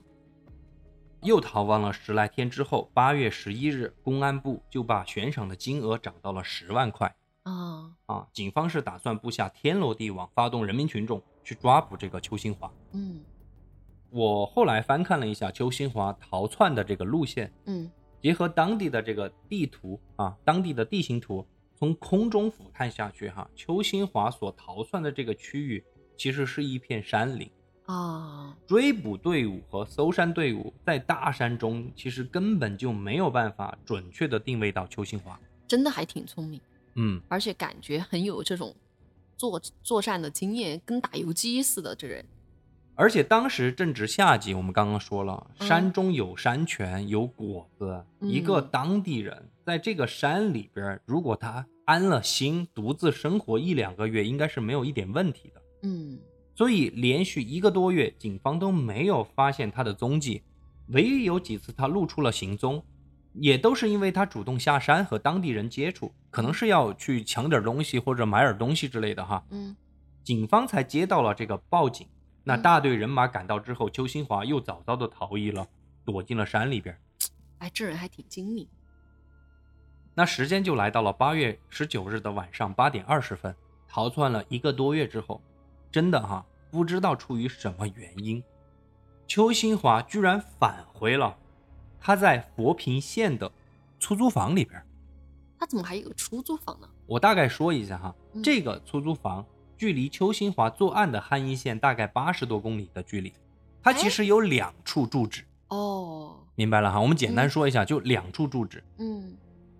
[1.23, 7.13] 又逃亡了十来天之后，八月十一日，公安部就把悬赏的金额涨到了十万块。
[7.43, 12.71] 啊，啊，警方是打算布下天罗地网，发动人民群众去抓捕这个邱新华。
[12.93, 13.19] 嗯
[14.09, 25.83] 我后来翻看了一下邱新华逃窜的这个路线，嗯结合当地的这个地图啊，当地的地形图，从空中俯瞰下去哈，邱新华所逃窜的这个区域
[26.17, 27.49] 其实是一片山林。
[27.85, 35.39] 啊，追捕队伍和搜山队伍在大山中，其实根本就没有办法准确的定位到邱新华。
[35.65, 36.59] 真的还挺聪明，
[36.95, 38.75] 嗯，而且感觉很有这种
[39.37, 41.95] 作作战的经验，跟打游击似的。
[41.95, 42.25] 这人，
[42.95, 48.03] 而且当时正值夏季，我们刚刚说了，嗯山中有山泉，有果子。
[48.19, 55.56] 一个嗯当地人在这个山里边，如果他安了心，独自生活一两个月，应该是没有一点问题的。
[55.87, 56.19] 嗯
[56.55, 60.41] 所以连续一个多月，警方都没有发现他的踪迹，
[60.87, 62.83] 唯一有几次他露出了行踪，
[63.33, 69.45] 也都是因为他主动下山和当地人接触，可能是要去抢点东西或者买点东西之类的哈。
[69.51, 69.75] 嗯
[70.23, 72.07] 警方才接到了这个报警。
[72.43, 75.67] 那嗯大队人马赶到之后，邱新华又早早的逃逸了，
[76.03, 76.99] 躲进了山里边。
[77.59, 78.67] 哎，这人还挺精明。
[80.15, 83.55] 那时间就来到了八月十九日的晚上八点二十分，
[83.87, 85.39] 逃窜了一个多月之后，
[85.91, 88.43] 真的哈，不知道出于什么原因，
[89.27, 91.37] 邱新华居然返回了
[91.99, 93.51] 他在佛坪县的
[93.99, 94.81] 出租房里边。
[95.59, 96.87] 他怎么还有个出租房呢？
[97.07, 99.43] 我大概说一下哈，嗯这个出租房
[99.75, 103.33] 距离邱新华作案的汉阴县大概八十多公里的距离，
[103.81, 107.01] 他其实有两处住址，哦，明白了哈？
[107.01, 108.83] 我们简单嗯说一下，就两处住址。
[108.99, 109.35] 嗯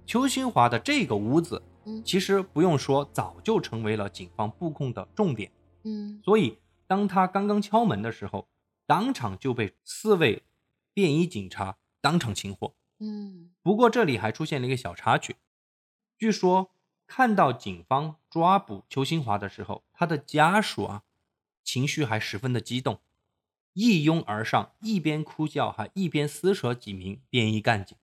[0.06, 5.52] 邱新华的这个屋子，嗯其实不用说，早就成为了警方布控的重点。
[5.88, 8.47] 嗯所以，当他刚刚敲门的时候，
[8.86, 10.43] 当场就被四位
[10.93, 12.76] 便衣警察当场擒获。
[13.00, 15.36] 嗯不过这里还出现了一个小插曲，
[16.17, 16.71] 据说
[17.06, 21.04] 看到警方抓捕邱新华的时候，他的家属啊
[21.63, 23.00] 情绪还十分的激动，
[23.73, 27.97] 一拥而上，一边哭叫，还一边撕扯几名便衣干警，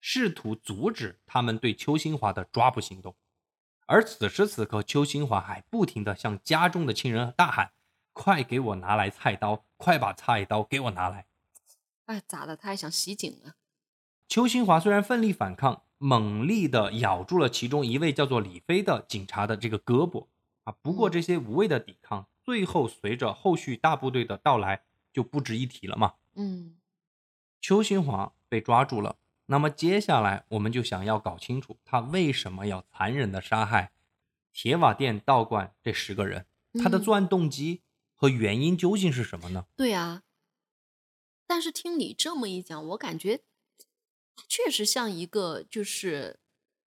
[0.00, 3.14] 试图阻止他们对邱新华的抓捕行动。
[3.92, 7.72] 而此时此刻，邱新华还不停地向家中的亲人大喊
[8.14, 9.66] ：“快给我拿来菜刀！
[9.76, 11.26] 快把菜刀给我拿来！”
[12.06, 12.56] 哎，咋的？
[12.56, 13.52] 他还想袭警呢？
[14.28, 20.28] 邱新华虽然奋力反抗，猛力地咬住了其中一位叫做李飞的警察的这个胳膊
[20.64, 26.14] 啊，不过嗯这些无谓的抵抗，最后随着后续大部队的到来就不值一提了嘛。
[26.34, 26.78] 嗯
[27.60, 29.16] 邱新华被抓住了，
[29.52, 33.92] 那么接下来我们就想要搞清楚他为什么要残忍的杀害
[34.50, 36.46] 铁瓦店道观这十个人，
[36.82, 37.82] 他的嗯作案动机
[38.14, 39.66] 和原因究竟是什么呢？
[39.76, 40.22] 对啊。
[41.46, 43.42] 但是听你这么一讲，我感觉
[44.34, 46.40] 他确实像一个就是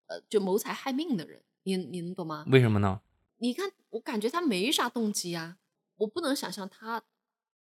[0.08, 1.44] 呃，就谋财害命的人。
[1.62, 2.46] 你你能懂吗？
[2.48, 3.02] 为什么呢？
[3.38, 5.60] 你看，我感觉他没啥动机啊，
[5.98, 7.04] 我不能想象他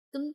[0.10, 0.34] 跟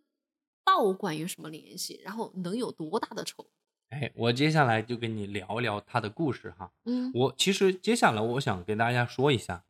[0.63, 3.49] 道观有什么联系，然后能有多大的仇。
[3.91, 6.71] 哎，我接下来就跟你聊聊他的故事哈。
[6.85, 9.65] 嗯我其实接下来我想跟大家说一下，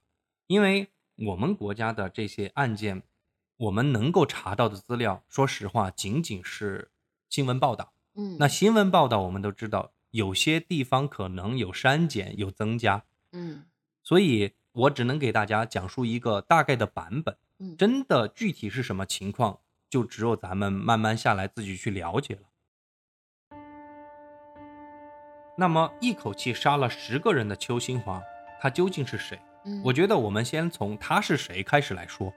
[0.47, 3.03] 因为我们国家的这些案件，
[3.57, 6.91] 我们能够查到的资料，说实话仅仅是
[7.29, 7.93] 新闻报道。
[8.15, 13.65] 嗯，那新闻报道我们都知道，有些地方可能有删减、有增加，嗯
[14.03, 17.37] 所以我只能给大家讲述一个大概的版本。
[17.61, 22.43] 嗯真的具体是什么情况，就只有咱们慢慢下来自己去了解了。
[25.61, 28.23] 那么，一口气杀了十个人的邱新华，
[28.61, 29.37] 他究竟是谁？
[29.65, 32.33] 嗯，我觉得我们先从他是谁开始来说。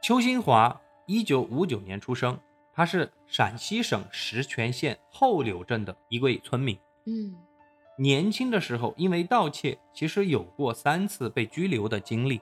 [0.00, 2.38] 邱新华，一九五九年出生，
[2.72, 6.78] 他是陕西省石泉县后柳镇的一位村民。
[7.06, 7.34] 嗯
[7.98, 12.40] 年轻的时候，因为盗窃，其实有过三次被拘留的经历，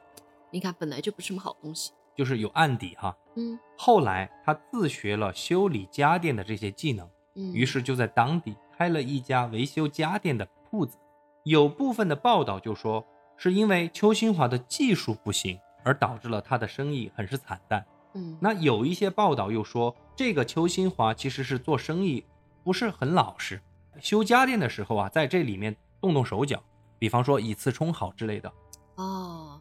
[0.50, 1.92] 你看本来就不是什么好东西。
[2.14, 3.16] 就是有案底哈。
[3.34, 10.96] 嗯后来他自学了修理家电的这些技能，嗯，于是就在当地开了一家维修家电的铺子。
[11.42, 13.04] 有部分的报道就说，
[13.36, 17.84] 是因为邱新华的技术不行，而导致了他的生意很是惨淡。
[18.14, 22.24] 嗯那有一些报道又说，这个邱新华其实是做生意
[22.62, 23.60] 不是很老实，
[24.00, 26.62] 修家电的时候啊，在这里面动动手脚，
[27.00, 28.52] 比方说以次充好之类的，
[28.94, 29.60] 哦，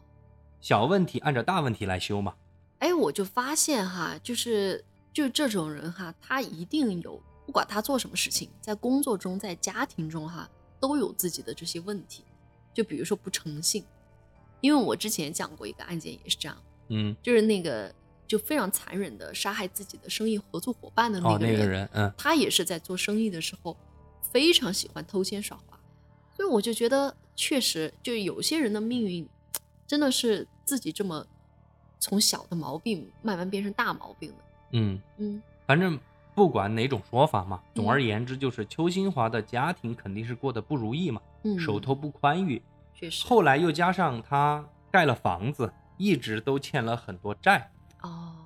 [0.60, 2.34] 小问题按照大问题来修嘛。
[2.78, 10.46] 哎，我就发现哈，就是就这种人哈，他一定有，不管他做什么事情，在工作中，在家庭中哈，
[10.78, 12.22] 都有自己的这些问题。
[12.74, 13.82] 就比如说不诚信，
[14.60, 17.90] 因为我之前讲过一个案件也是这样，嗯就是那个
[18.26, 23.74] 就非常残忍的杀害自己的生意合作伙伴的那个人，嗯，他也是在做生意的时候
[24.20, 25.80] 非常喜欢偷奸耍滑，
[26.36, 29.26] 所以我就觉得确实就有些人的命运
[29.86, 31.26] 真的是自己这么
[31.98, 34.36] 从小的毛病慢慢变成大毛病的。
[34.72, 35.98] 嗯，嗯反正
[36.38, 42.62] 不管哪种说法嘛，总嗯而言之就是邱新华的家庭肯定是过得不如意嘛，嗯，手头不宽裕，
[42.94, 47.68] 确实后来又加上他盖了房子，一直都欠了很多债。
[48.02, 48.36] 哦，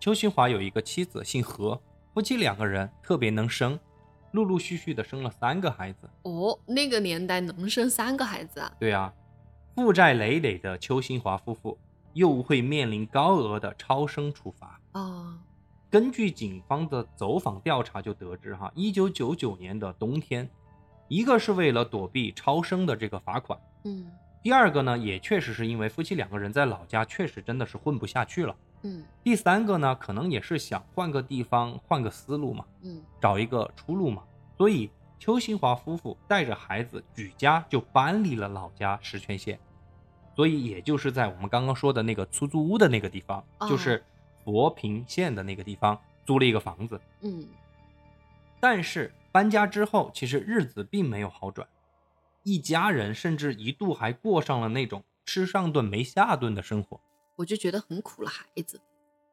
[0.00, 1.78] 邱新华有一个妻子，姓何，
[2.14, 3.78] 夫妻两个人特别能生，
[4.30, 6.08] 陆陆续续的生了三个孩子。
[6.22, 8.72] 哦，那个年代能生三个孩子啊？
[8.80, 9.12] 对啊，
[9.76, 11.78] 负债累累的邱新华夫妇
[12.14, 14.80] 又会面临高额的超生处罚。
[14.92, 15.38] 哦，
[15.92, 20.48] 根据警方的走访调查就得知，哈，一九九九年的冬天，
[21.06, 24.10] 一个是为了躲避超生的这个罚款，嗯
[24.42, 28.56] 第二个呢，也确实是因为夫妻两个人在老家确实真的是混不下去了。
[28.84, 34.22] 嗯第三个呢，可能也是想换个地方，换个思路嘛，嗯找一个出路嘛。
[34.56, 39.60] 所以邱新华夫妇带着孩子举家就搬离了老家石泉县，
[40.34, 44.02] 所以也就是在我们刚刚说的那个出租屋的那个地方，哦就是
[44.44, 47.00] 佛平县的那个地方租了一个房子。
[47.20, 47.48] 嗯
[48.60, 51.66] 但是搬家之后，其实日子并没有好转，
[52.44, 57.00] 一家人甚至一度还过上了那种吃上顿没下顿的生活。
[57.36, 58.80] 我就觉得很苦了，孩子。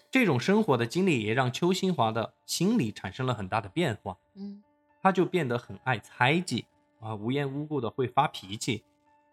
[0.09, 4.63] 这种生活的经历也让邱新华的心理产生了很大的变化，嗯
[5.01, 6.65] 他就变得很爱猜忌
[6.99, 8.83] 啊，无缘无故的会发脾气。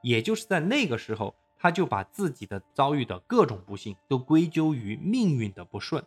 [0.03, 1.35] 也就是在那个时候，
[1.67, 6.01] 他就把自己的遭遇的各种不幸都归咎于命运的不顺，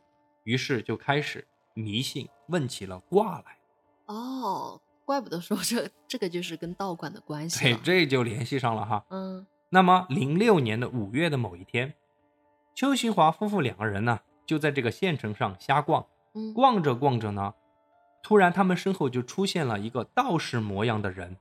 [0.45, 3.57] 于是就开始迷信，问起了卦来。
[4.05, 7.79] 哦，怪不得说这这个就是跟道观的关系嘿，了。
[7.83, 9.03] 这就联系上了哈。
[9.09, 11.93] 嗯那么，零六年的五月的某一天，
[12.73, 16.05] 邱新华夫妇两个人呢，就在这个县城上瞎逛，
[16.35, 17.53] 嗯逛着逛着呢，
[18.23, 21.35] 突然他们身后就出现了一个道士模样的人。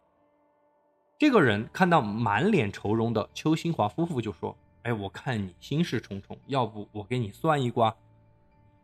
[1.19, 7.97] 这个人看到满脸愁容的邱新华夫妇，就说：“哎，我看你心事重重，要不我给你算一卦？”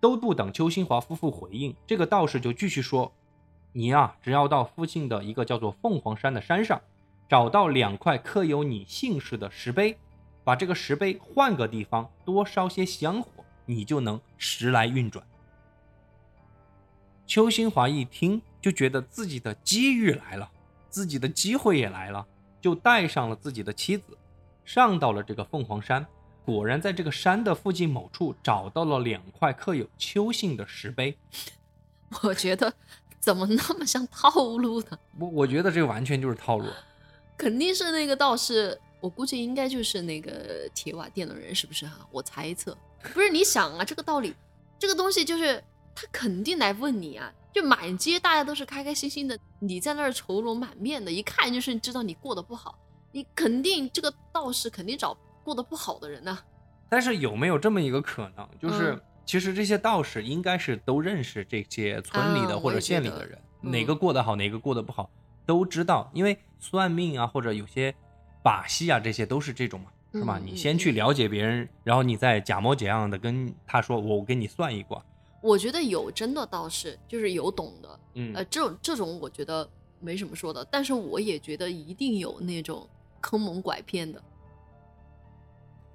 [0.01, 3.13] 都不等邱新华夫妇回应，这个道士就继续说
[3.73, 6.83] ：“你呀、只要到附近的一个叫做凤凰山的山上，
[7.29, 9.97] 找到两块刻有你姓氏的石碑，
[10.43, 15.25] 把这个石碑换个地方，多烧些香火，你就能时来运转。”
[17.29, 20.51] 邱新华一听就觉得自己的机遇来了，
[20.95, 22.25] 自己的机会也来了，
[22.61, 24.17] 就带上了自己的妻子，
[24.65, 26.07] 上到了这个凤凰山。
[26.45, 31.19] 果然在这个山的附近某处找到了两块刻有邱姓的石碑。
[32.23, 32.73] 我觉得
[33.19, 34.97] 怎么那么像套路呢？
[35.19, 36.69] 我我觉得这完全就是套路。
[37.37, 42.79] 肯定是那个道士，我估计应该就是那个铁瓦店的人，是不是哈、我猜测，
[43.13, 44.33] 不是你想啊，这个道理，
[44.79, 45.61] 这个东西就是
[45.93, 52.77] 他肯定来问你啊，就满街大家都是开开心心的，你在那儿愁容满面的，一看就是知道你过得不好，
[53.13, 56.37] 你肯定这个道士肯定找过得不好的人呐、
[56.89, 65.09] 但是有没有这么一个可能，就是、嗯其实这些道士应该是都认识这些村里的啊或者县里的人，嗯哪个过得好，哪个过得不好
[65.47, 67.95] 都知道，因为算命啊或者有些
[68.43, 70.39] 把戏啊，这些都是这种嘛，是吧？
[70.39, 75.03] 嗯你先去嗯了解别人，然后你再假模假样的跟他说，我给你算一卦。
[75.45, 79.69] 我觉得有真的道士，就是有懂的，嗯呃，这种这种我觉得
[80.01, 82.89] 没什么说的，但是我也觉得一定有那种
[83.21, 84.23] 坑蒙拐骗的。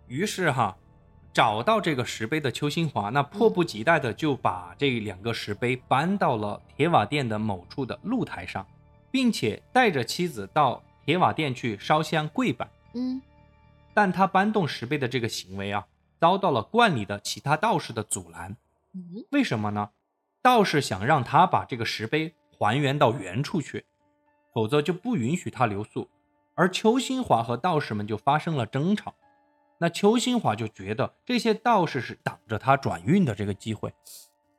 [0.06, 0.78] 于是哈，
[1.34, 8.64] 找到这个石碑的邱新华，那迫不及待的就把这两个石碑搬到了铁瓦店的某处的露台上，
[9.10, 12.70] 并且带着妻子到铁瓦店去烧香跪拜。
[12.94, 13.20] 嗯
[13.96, 15.88] 但他搬动石碑的这个行为啊，
[16.20, 18.56] 遭到了观里的其他道士的阻拦。
[18.94, 19.92] 嗯为什么呢？
[20.42, 23.86] 道士想让他把这个石碑还原到原处去，
[24.54, 26.10] 否则就不允许他留宿。
[26.56, 29.16] 而邱新华和道士们就发生了争吵。
[29.80, 33.94] 那邱新华就觉得这些道士是挡着他转运的这个机会。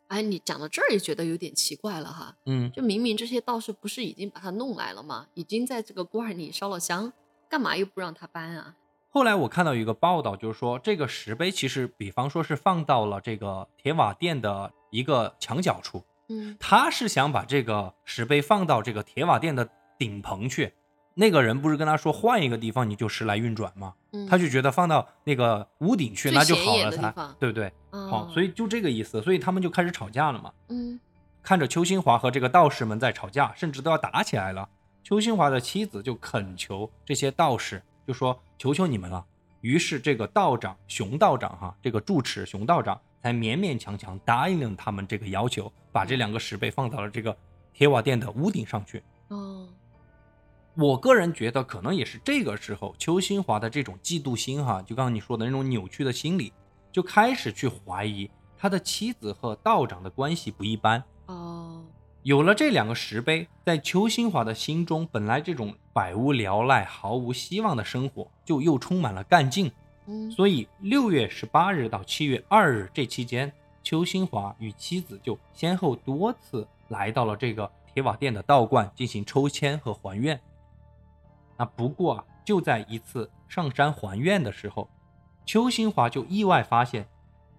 [0.09, 2.37] 哎，你讲到这儿也觉得有点奇怪了哈。
[2.47, 5.27] 嗯，就明明这些道士不是已经把他弄来了吗？
[5.35, 7.13] 已经在这个罐里烧了香，
[7.49, 8.77] 干嘛又不让他搬啊？
[9.13, 20.73] 后来我看到一个报道，就是说这个石碑其实，比方说是放到了这个铁瓦店的一个墙角处，嗯他是想把这个石碑放到这个铁瓦店的顶棚去。
[21.15, 23.95] 那个人不是跟他说换一个地方你就时来运转吗？
[24.13, 27.71] 嗯，他就觉得放到那个屋顶去那就好了才的地方对不对？
[27.91, 30.53] 好，哦所以就这个意思，所以他们就开始吵架了嘛。
[30.69, 30.99] 嗯
[31.43, 34.69] 看着邱新华和这个道士们在吵架，甚至都要打起来了。
[35.03, 39.25] 邱新华的妻子就恳求这些道士，就说：“求求你们了。”
[39.63, 47.37] 于是这个道长熊道长哈，这个住持熊道长才勉勉强强答应了他们这个要求，把这两个石碑放到了这个
[47.73, 49.01] 铁瓦店的屋顶上去。
[49.29, 49.69] 哦，
[50.75, 56.53] 我个人觉得，可能也是这个时候，邱新华的这种嫉妒心，哈，就刚刚你说的那种扭曲的心理，
[56.91, 61.05] 就开始去怀疑他的妻子和道长的关系不一般。
[61.27, 61.85] 哦，
[62.23, 69.73] 有了这两个石碑，在邱新华的心中，本来这种百无聊赖、毫无希望的生活，就又充满了干劲。
[70.07, 73.51] 嗯，所以六月十八日到七月二日这期间，
[73.83, 80.39] 邱新华与妻子就先后多次来到了这个铁瓦店的道观进行抽签和还愿。
[81.57, 84.91] 那，不过啊，就在一次上山还愿的时候，
[85.47, 87.09] 邱新华就意外发现，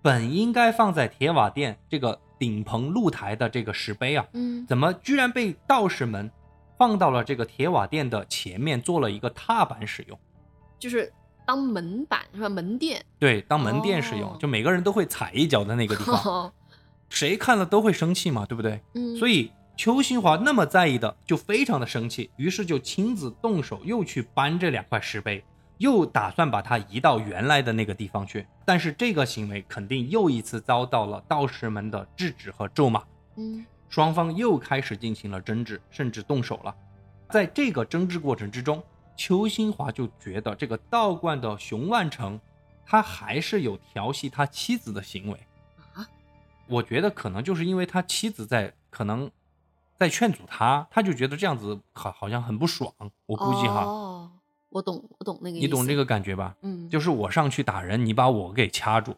[0.03, 6.31] 本应该放在铁瓦店这个顶棚露台的这个石碑啊，嗯，怎么居然被道士们
[6.75, 10.17] 放到了这个铁瓦店的前面做了一个踏板使用？
[10.79, 11.13] 就是
[11.45, 12.49] 当门板是吧？
[12.49, 16.51] 门店，对，当门店使用，哦就每个人都会踩一脚的那个地方，
[17.09, 18.81] 谁看了都会生气嘛，对不对？
[18.95, 25.43] 嗯，所以邱新华那么在意的，就非常的生气，于是就亲自动手又去搬这两块石碑，
[25.81, 28.47] 又打算把它移到原来的那个地方去。
[28.63, 33.03] 但是这个行为肯定又一次遭到了道士们的制止和咒骂，
[33.35, 36.73] 嗯双方又开始进行了争执，甚至动手了。
[37.29, 38.81] 在这个争执过程之中，
[39.17, 42.39] 邱新华就觉得这个道观的熊万成，
[42.85, 45.37] 他还是有调戏他妻子的行为。
[45.93, 46.07] 啊，
[46.67, 49.29] 我觉得可能就是因为他妻子在可能
[49.99, 52.93] 在劝阻他，他就觉得这样子好好像很不爽。
[53.25, 54.10] 我估计哈，哦，
[54.71, 56.55] 我懂，我懂那个意思，你懂这个感觉吧？
[56.61, 59.15] 嗯，就是我上去打人，你把我给掐住，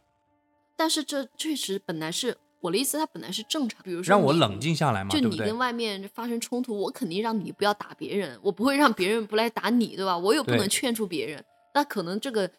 [0.76, 3.82] 但是这确实本来是我的意思，它本来是正常。
[3.84, 4.60] 比如说，让我冷。
[4.60, 5.58] 静下来嘛，就你跟？
[5.58, 10.18] 外面发生冲突，我肯定让你不要打别人，我不会让别人不来打你，对吧？
[10.18, 11.44] 我又不能劝住别人，
[11.76, 12.50] 那可能这个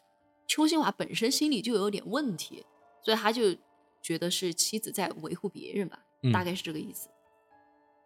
[0.46, 2.64] 邱新华本身心里就有点问题，
[3.02, 3.56] 所以他就
[4.02, 7.08] 觉得是妻子在维护别人吧，嗯大概是这个意思。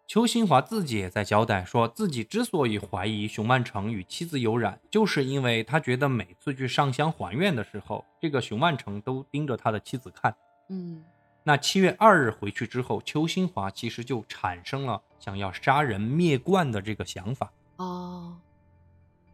[0.08, 10.34] 邱新华自己也在交代，说自己之所以怀疑熊万成与妻子有染，就是因为他觉得每次去上香还愿的时候，这个熊万成都盯着他的妻子看。
[10.70, 11.04] 嗯
[11.44, 17.52] 那七月二日回去之后，邱新华其实就产生了想要杀人灭冠的这个想法。
[17.76, 18.38] 哦，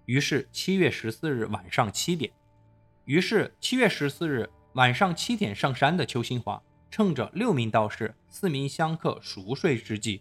[0.07, 2.33] 于是七月十四日晚上七点，
[3.05, 6.61] 于是七月十四日晚上七点上山的邱新华，
[6.91, 10.21] 趁着六名道士、四名香客熟睡之际，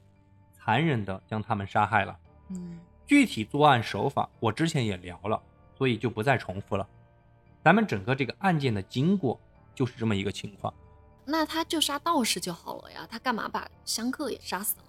[0.63, 2.17] 残忍地将他们杀害了。
[2.49, 5.41] 嗯具体作案手法我之前也聊了，
[5.77, 6.87] 所以就不再重复了。
[7.61, 9.39] 咱们整个这个案件的经过
[9.75, 10.73] 就是这么一个情况。
[11.25, 14.83] 那他就杀道士就好了呀，他干嘛把香客也杀死了？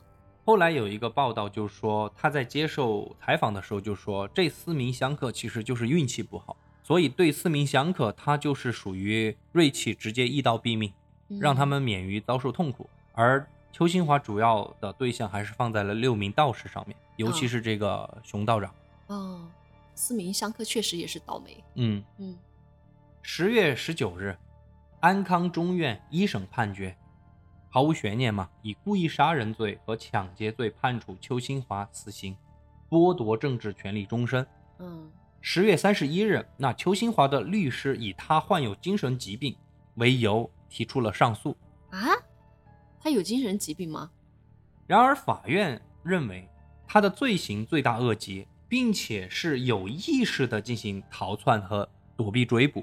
[0.44, 10.92] 后来有一个报道就说他在接受采访的时候就说，这四名香客其实就是运气不好，所以对四名香客他就是属于锐气直接一刀毙命，
[11.40, 12.88] 让他嗯们免于遭受痛苦。
[13.12, 18.72] 而邱新华主要的对象还是放在了六名道士上面，尤其哦是这个熊道长。
[19.08, 19.50] 哦，
[19.96, 21.64] 四名香客确实也是倒霉。
[21.74, 22.38] 嗯，嗯
[23.20, 24.38] 十月十九日，
[25.00, 26.96] 安康中院一审判决，
[27.68, 32.36] 毫无悬念嘛，以故意杀人罪和抢劫罪判处邱新华死刑，
[32.88, 34.46] 剥夺政治权利终身。
[34.78, 35.10] 嗯
[35.40, 39.56] 十月三十一日，那邱新华的律师以他患有精神疾病
[39.96, 41.56] 为由提出了上诉。
[41.90, 42.06] 啊，
[43.04, 44.10] 他有精神疾病吗？
[44.86, 46.48] 然而，法院认为
[46.86, 51.86] 他的罪行罪大恶极，并且是有意识的进行逃窜和
[52.16, 52.82] 躲避追捕，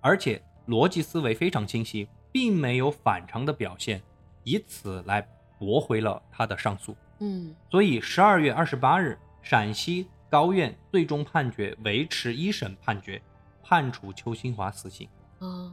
[0.00, 4.02] 而且逻辑思维非常清晰，并没有反常的表现，
[4.42, 5.24] 以此来
[5.60, 6.96] 驳回了他的上诉。
[7.20, 13.22] 嗯所以，十二月二十八日，陕西高院最终判决维持一审判决，
[13.62, 15.08] 判处邱新华死刑。
[15.38, 15.72] 啊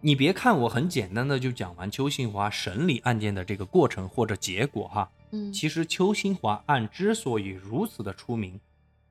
[0.00, 8.60] 你别看我很简单的就讲完邱新华审理案件的这个过程或者结果哈，嗯，其实邱新华案之所以如此的出名，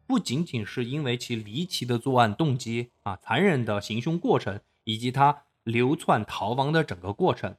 [0.05, 7.57] 不仅仅是因为其离奇的作案动机啊、残忍的行凶过程，以及他流窜逃亡的整个过程，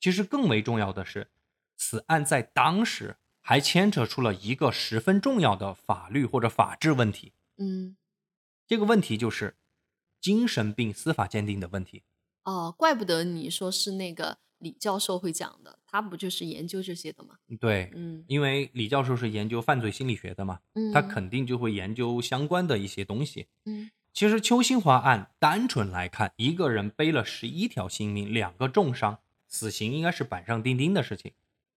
[0.00, 1.28] 其实更为重要的是，
[1.76, 7.34] 此案在当时还牵扯出了一个十分重要的法律或者法治问题。
[7.58, 7.96] 嗯
[8.66, 9.56] 这个问题就是
[10.18, 12.04] 精神病司法鉴定的问题。
[12.44, 17.36] 哦，怪不得你说是那个李教授会讲的，他不就是研究这些的吗？
[17.60, 23.46] 对，嗯因为李教授是研究犯罪心理学的嘛，嗯，他肯定就会研究相关的一些东西。
[23.64, 31.32] 嗯其实邱新华案单纯来看，一个人背了十一条性命，两个重伤，死刑应该是板上钉钉的事情。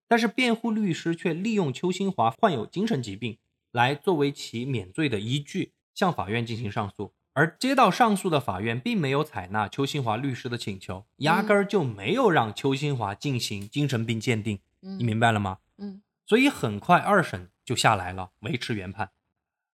[0.07, 3.37] 但是辩护律师却利用邱新华患有精神疾病
[3.71, 7.13] 来作为其免罪的依据，向法院进行上诉。
[7.33, 15.57] 而接到上诉的法院并没有采纳邱新华律师的请求，压根儿就没有让邱新华进行精神病鉴定，嗯你明白了吗？
[15.77, 19.09] 嗯所以很快二审就下来了，维持原判。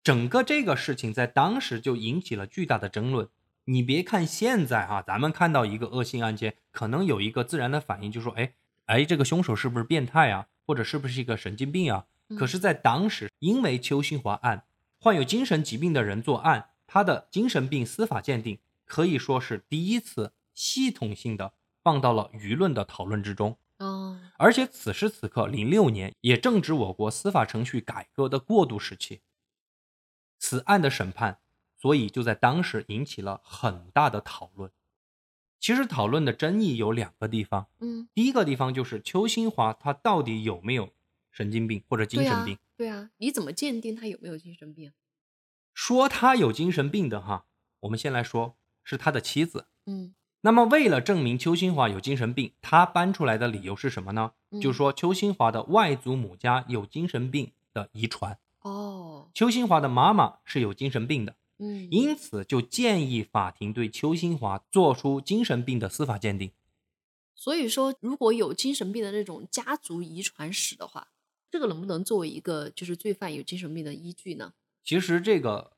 [0.04, 3.28] 整个这个事情在当时就引起了巨大的争论。
[3.64, 8.52] 你别看现在啊、咱们看到一个恶性案件，可能有一个自然的反应，就说，哎
[8.84, 12.04] 哎，这个凶手是不是变态啊，或者是不是一个神经病啊？
[12.28, 14.64] 嗯可是，在当时，因为邱新华案，
[15.00, 23.58] 患有精神疾病的人作案，他的精神病司法鉴定可以说是第一次系统性的放到了舆论的讨论之中。
[23.78, 29.20] 哦而且此时此刻，零六年也正值我国司法程序改革的过渡时期。
[30.38, 31.40] 此案的审判，
[31.78, 34.70] 所以就在当时引起了很大的讨论。
[35.58, 40.90] 其实讨论的争议有两个地方，嗯，第一个地方就是邱新华他到底有没有
[41.30, 42.54] 神经病或者精神病？
[42.54, 44.92] 啊，对啊，你怎么鉴定他有没有精神病？
[45.76, 47.44] 说他有精神病的哈，
[47.80, 49.66] 我们先来说是他的妻子。
[49.84, 54.32] 嗯那么为了证明邱新华有精神病，他搬出来的理由是什么呢？
[54.50, 66.52] 嗯就说邱新华的外祖母家有精神病的遗传，哦，邱新华的妈妈是有精神病的，嗯，因此就建议法庭对邱新华做出精神病的司法鉴定。
[67.34, 71.08] 所以说，如果有精神病的那种家族遗传史的话，
[71.50, 74.54] 这个能不能作为一个就是罪犯有精神病的依据呢？
[74.86, 75.72] 其实这个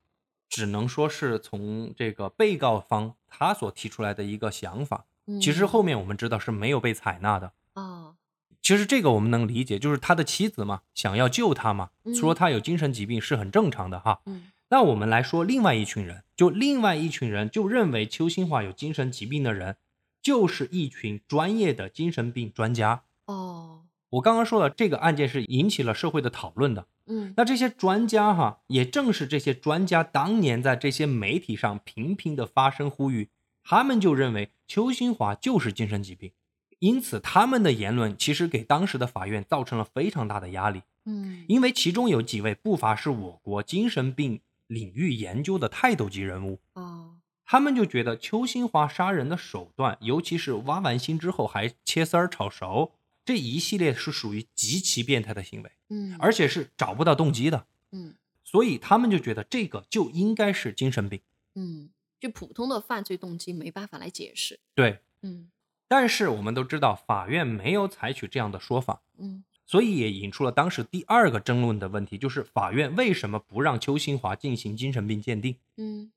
[0.51, 5.07] 只能说是从这个被告方他所提出来的一个想法，
[5.41, 7.53] 其实嗯后面我们知道是没有被采纳的。
[7.73, 8.17] 啊，
[8.61, 14.21] 其实这个我们能理解，就是他的妻子嘛，想要救他嘛，嗯说他有精神疾病是很正常的哈。
[14.27, 19.79] 嗯那我们来说另外一群人，就另外一群人就认为邱新华有精神疾病的人，
[20.21, 23.05] 就是一群专业的精神病专家。
[23.25, 26.87] 哦，我刚刚说了，这个案件是引起了社会的讨论的。
[27.07, 27.35] 嗯。
[27.37, 33.29] 那这些专家哈，也正是这些专家当年在这些媒体上频频的发声呼吁，
[33.63, 36.33] 他们就认为邱新华就是精神疾病，
[36.79, 41.45] 因此他们的言论其实给当时的法院造成了非常大的压力，嗯。
[41.49, 52.93] 因为其中有几位不乏是我国精神病领域研究的泰斗级人物，哦，他们就觉得邱新华杀人的手段，尤其是挖完心之后还切丝儿炒熟，
[53.29, 57.67] 这一系列是属于极其变态的行为，嗯，而且是找不到动机的。
[57.93, 61.21] 嗯所以他们就觉得这个就应该是精神病。
[61.55, 64.61] 嗯，就普通的犯罪动机没办法来解释。
[64.75, 65.51] 对，嗯
[65.87, 75.57] 但是我们都知道，法院没有采取这样的说法，嗯所以也引出了当时第二个争论的问题，就是法院为什么不让邱新华进行精神病鉴定？
[75.77, 76.11] 嗯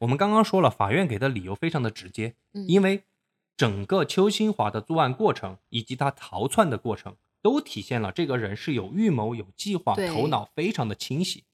[0.00, 3.04] 我们刚刚说了，法院给的理由非常的直接，嗯，因为
[3.56, 11.44] 整个邱新华的作案过程以及他逃窜的过程，都体现了这个人是有预谋、有计划，头脑非常的清晰，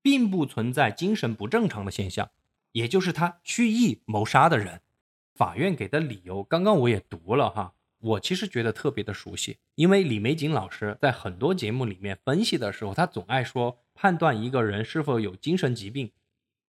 [0.00, 2.30] 并不存在精神不正常的现象，
[2.72, 4.82] 也就是他蓄意谋杀的人。
[5.34, 16.10] 法院给的理由，刚刚我也读了哈，我其实觉得特别的熟悉，因为李玫瑾老师在很多节目里面分析的时候，他总爱说判断一个人是否有精神疾病，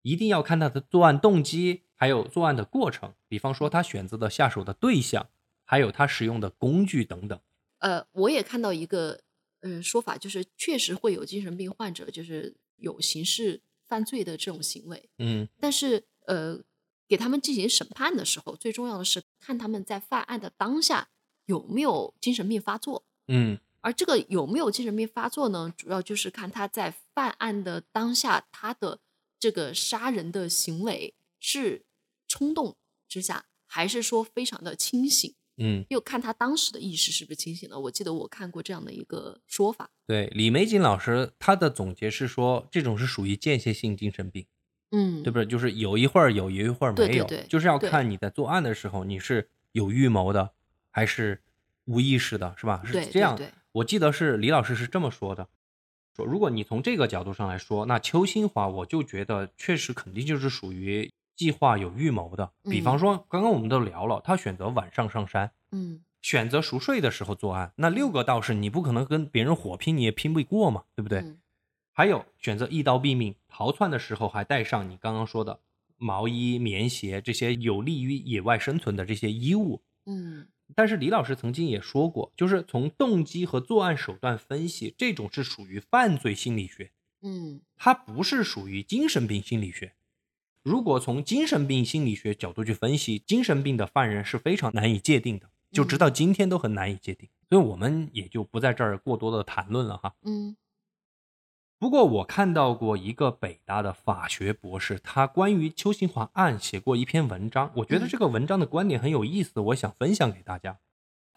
[0.02, 5.30] 一定要看他的作案动机，还有作案的过程，比方说他选择的下手的对象，
[5.66, 7.40] 还有他使用的工具等等。
[7.80, 9.22] 呃，我也看到一个
[9.62, 16.62] 呃说法，就是确实会有精神病患者就是有刑事犯罪的这种行为，嗯但是呃，
[17.08, 21.10] 给他们进行审判的时候，最重要的是看他们在犯案的当下
[21.46, 23.04] 有没有精神病发作。
[23.28, 25.74] 嗯而这个有没有精神病发作呢？
[25.78, 29.00] 主要就是看他在犯案的当下，他的
[29.40, 31.86] 这个杀人的行为是
[32.28, 32.76] 冲动
[33.08, 35.34] 之下，还是说非常的清醒？
[35.62, 37.78] 嗯，又看他当时的意识是不是清醒了。
[37.78, 39.90] 我记得我看过这样的一个说法。
[40.08, 44.46] 对，李玫瑾老师他的总结是说，这种是属于间歇性精神病，
[44.92, 45.46] 嗯，对不对？
[45.46, 50.54] 就是有一会儿有，有一会儿没有，对对对就是要看你在作案的时候你是有预谋的，
[50.92, 51.42] 还是
[51.84, 52.82] 无意识的，是吧？
[52.86, 53.38] 是这样。
[53.74, 55.50] 我记得是李老师是这么说的，
[56.20, 62.52] 说如果你从这个角度上来说，那邱新华我就觉得确实肯定就是属于计划有预谋的。
[62.64, 71.20] 比方嗯说，刚刚我们都聊了，他选择晚上上山，嗯选择熟睡的时候作案，那六个道士你不可能跟别人火拼，你也拼不过嘛，对不对？
[71.20, 71.40] 嗯
[71.94, 75.60] 还有选择一刀毙命，逃窜的时候还带上你刚刚说的
[75.98, 79.82] 毛衣、棉鞋这些有利于野外生存的这些衣物。
[80.06, 86.92] 嗯但是李老师曾经也说过，就是从动机和作案手段分析，这种是属于犯罪心理学，
[87.22, 89.94] 嗯它不是属于精神病心理学。
[90.62, 97.30] 如果从精神病心理学角度去分析，精神病的犯人是非常难以界定的，就直到今天都很难以界定。
[97.50, 100.14] 所以我们也就不在这儿过多的谈论了哈。
[100.24, 100.56] 嗯
[101.80, 110.80] 不过我看到过一个北大的法学博士，他关于邱兴华案写过一篇文章，我觉得嗯这个文章的观点很有意思，我想分享给大家。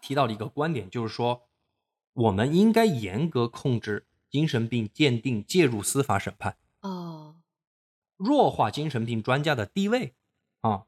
[0.01, 1.43] 提到了一个观点，就是说
[2.11, 7.37] 我们应该严格控制精神病鉴定介入司法审判，哦，
[8.17, 10.13] 弱化精神病专家的地位
[10.59, 10.87] 啊，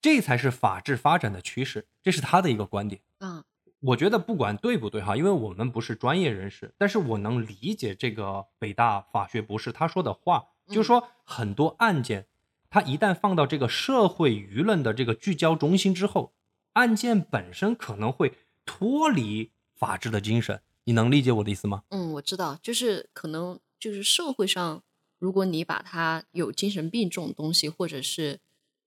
[0.00, 1.88] 这才是法治发展的趋势。
[2.02, 3.02] 这是他的一个观点。
[3.18, 3.44] 啊，
[3.86, 12.26] 我觉得不管对不对哈，因为我们不是专业人士，但是我能理解这个北大法学博士他说的话，嗯就是说很多案件，
[12.70, 16.32] 它一旦放到这个社会舆论的这个聚焦中心之后，
[16.72, 18.32] 案件本身可能会
[18.64, 20.62] 脱离法治的精神。
[20.84, 21.82] 你能理解我的意思吗？
[21.90, 24.82] 嗯，我知道，就是可能就是社会上，
[25.18, 28.40] 如果你把他有精神病这种东西，或者是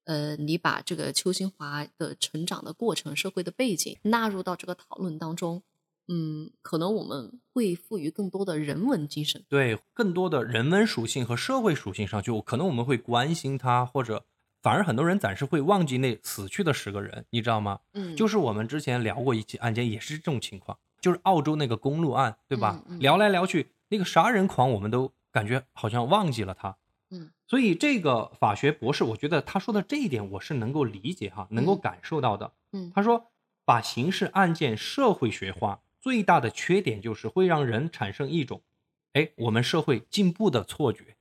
[0.08, 5.62] 呃，你把这个邱新华的成长的过程、社会的背景纳入到这个讨论当中，
[6.08, 9.43] 嗯，可能我们会赋予更多的人文精神。
[9.49, 14.24] 对，更多的人文属性和社会属性上去，可能我们会关心他，或者
[14.62, 17.82] 反而很多人暂时会忘记那死去的十个人，你知道吗？
[17.91, 22.82] 嗯，就是我们之前聊过一起案件，也是这种情况，就是澳洲那个公路案，对吧？
[22.88, 26.78] 嗯嗯聊来聊去，那个杀人狂，我们都感觉好像忘记了他。
[27.10, 32.53] 嗯，所以这个法学博士，我觉得他说的这一点，我是能够理解哈，能够嗯感受到的。
[32.74, 33.32] 嗯他说，
[33.66, 38.62] 把刑事案件社会学化，最大的缺点就是会让人产生一种，
[39.14, 41.16] 哎，我们社会进步的错觉，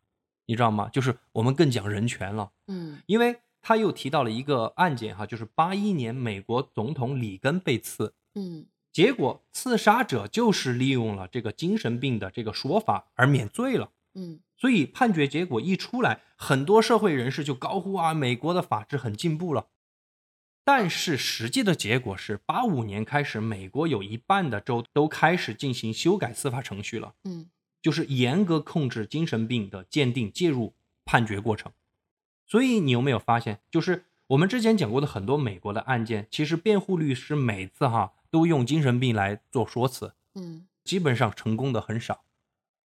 [0.47, 0.89] 你知道吗？
[0.89, 2.51] 就是我们更讲人权了。
[2.67, 13.91] 嗯因为他又提到了一个案件哈，就是八一年美国总统里根被刺，嗯结果刺杀者就是利用了这个精神病的这个说法而免罪了。
[14.17, 19.69] 嗯所以判决结果一出来，很多社会人士就高呼啊，美国的法治很进步了。
[20.65, 27.15] 但是实际的结果是，八五年开始，美国有一半的州都开始进行修改司法程序了。
[27.23, 27.51] 嗯
[27.83, 31.71] 就是严格控制精神病的鉴定介入判决过程。
[32.45, 42.25] 所以你有没有发现，就是我们之前讲过的很多美国的案件，其实辩护律师每次哈都用精神病来做说辞，嗯基本上成功的很少。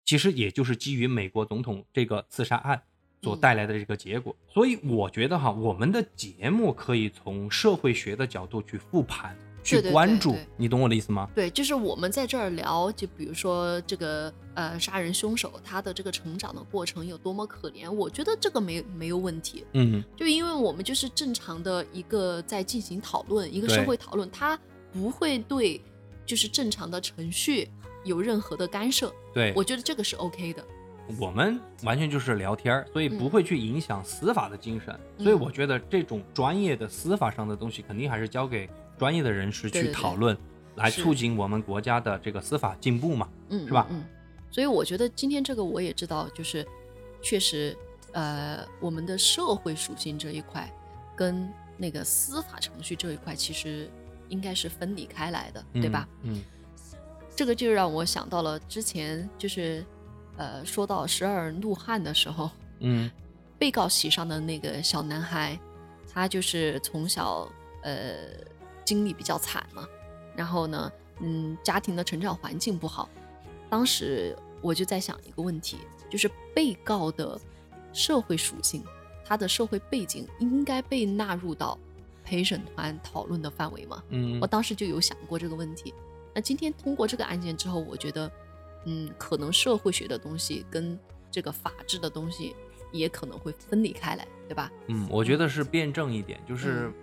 [0.05, 2.83] 其实也就是基于美国总统这个刺杀案
[3.23, 4.35] 所带来的这个结果。
[4.49, 10.47] 所以我觉得哈，我们的节目可以从社会学的角度去复盘，去关注对对。
[10.57, 11.29] 你懂我的意思吗？
[11.35, 19.65] 对，就是我们在这儿聊，就比如说这个呃杀人凶手他的这个成长的过程有多么可怜，我觉得这个没没有问题。
[19.75, 24.59] 嗯，就因为我们就是正常的一个在进行讨论，一个社会讨论，他
[24.93, 25.81] 不会对
[26.27, 27.69] 就是正常的程序
[28.05, 29.53] 有任何的干涉，对。
[29.55, 30.65] 我觉得这个是 OK 的。
[31.19, 34.95] 我们完全就是聊天儿，所以不嗯会去影响司法的精神。
[35.19, 40.37] 嗯所以我觉得这种专业的司法上的东西，肯定还是交给专业的人士去对对对讨论，
[40.77, 43.29] 来促进我们国家的这个司法进步嘛。
[43.49, 44.05] 嗯，是吧嗯，嗯
[44.53, 46.65] 所以我觉得今天这个我也知道，就是
[47.21, 47.77] 确实，
[48.13, 50.73] 呃，我们的社会属性这一块
[51.17, 53.91] 跟那个司法程序这一块其实
[54.29, 56.09] 应该是分离开来的，对吧？
[56.23, 56.41] 嗯？
[57.41, 59.83] 这个就让我想到了之前就是，
[60.37, 63.11] 呃，说到十二怒汉的时候， 嗯
[63.59, 65.59] 被告席上的那个小男孩，
[66.13, 67.51] 他就是从小
[67.83, 68.15] 呃
[68.85, 69.89] 经历比较惨嘛，
[70.37, 73.09] 然后呢，嗯，家庭的成长环境不好。
[73.71, 75.79] 当时我就在想一个问题，
[76.11, 77.41] 就是被告的
[77.95, 78.85] 社会属性，
[79.25, 81.79] 他的社会背景应该被纳入到
[82.23, 84.03] 陪审团讨论的范围吗？
[84.11, 85.95] 嗯我当时就有想过这个问题。
[86.35, 88.31] 那今天通过这个案件之后，我觉得，
[88.85, 90.99] 嗯，可能社会学的东西跟
[91.31, 92.55] 这个法治的东西
[92.93, 94.71] 也可能会分离开来，对吧？
[94.89, 96.95] 嗯，我觉得是辩证一点，就是嗯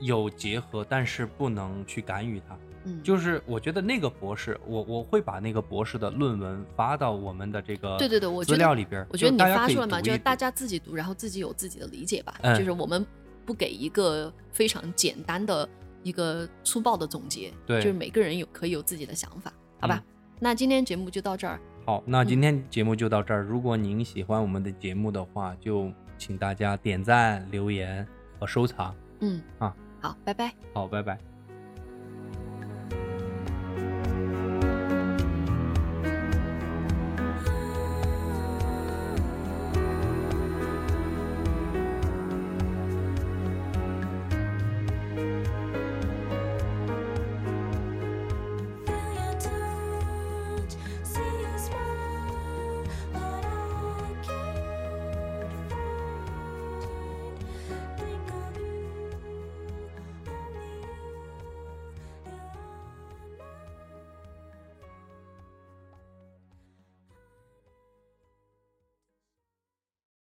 [0.00, 2.58] 有结合，但是不能去干预它。
[2.84, 12.34] 嗯，就是我觉得那个博士，我我会把那个博士的论文发到我们的这个对对对我资料里边，我觉得你发出来嘛，就是大家自己读，然后自己有自己的理解吧。
[12.40, 13.04] 嗯就是我们
[13.44, 15.68] 不给一个非常简单的
[16.02, 20.02] 一个粗暴的总结，对就是每个人有可以有自己的想法，好吧？
[20.04, 23.42] 嗯那今天节目就到这儿，好，那嗯今天节目就到这儿。
[23.42, 28.06] 如果您喜欢我们的节目的话，就请大家点赞、留言
[28.38, 28.94] 和收藏。
[29.20, 30.54] 嗯，啊，好，拜拜。
[30.72, 31.29] 好，拜拜。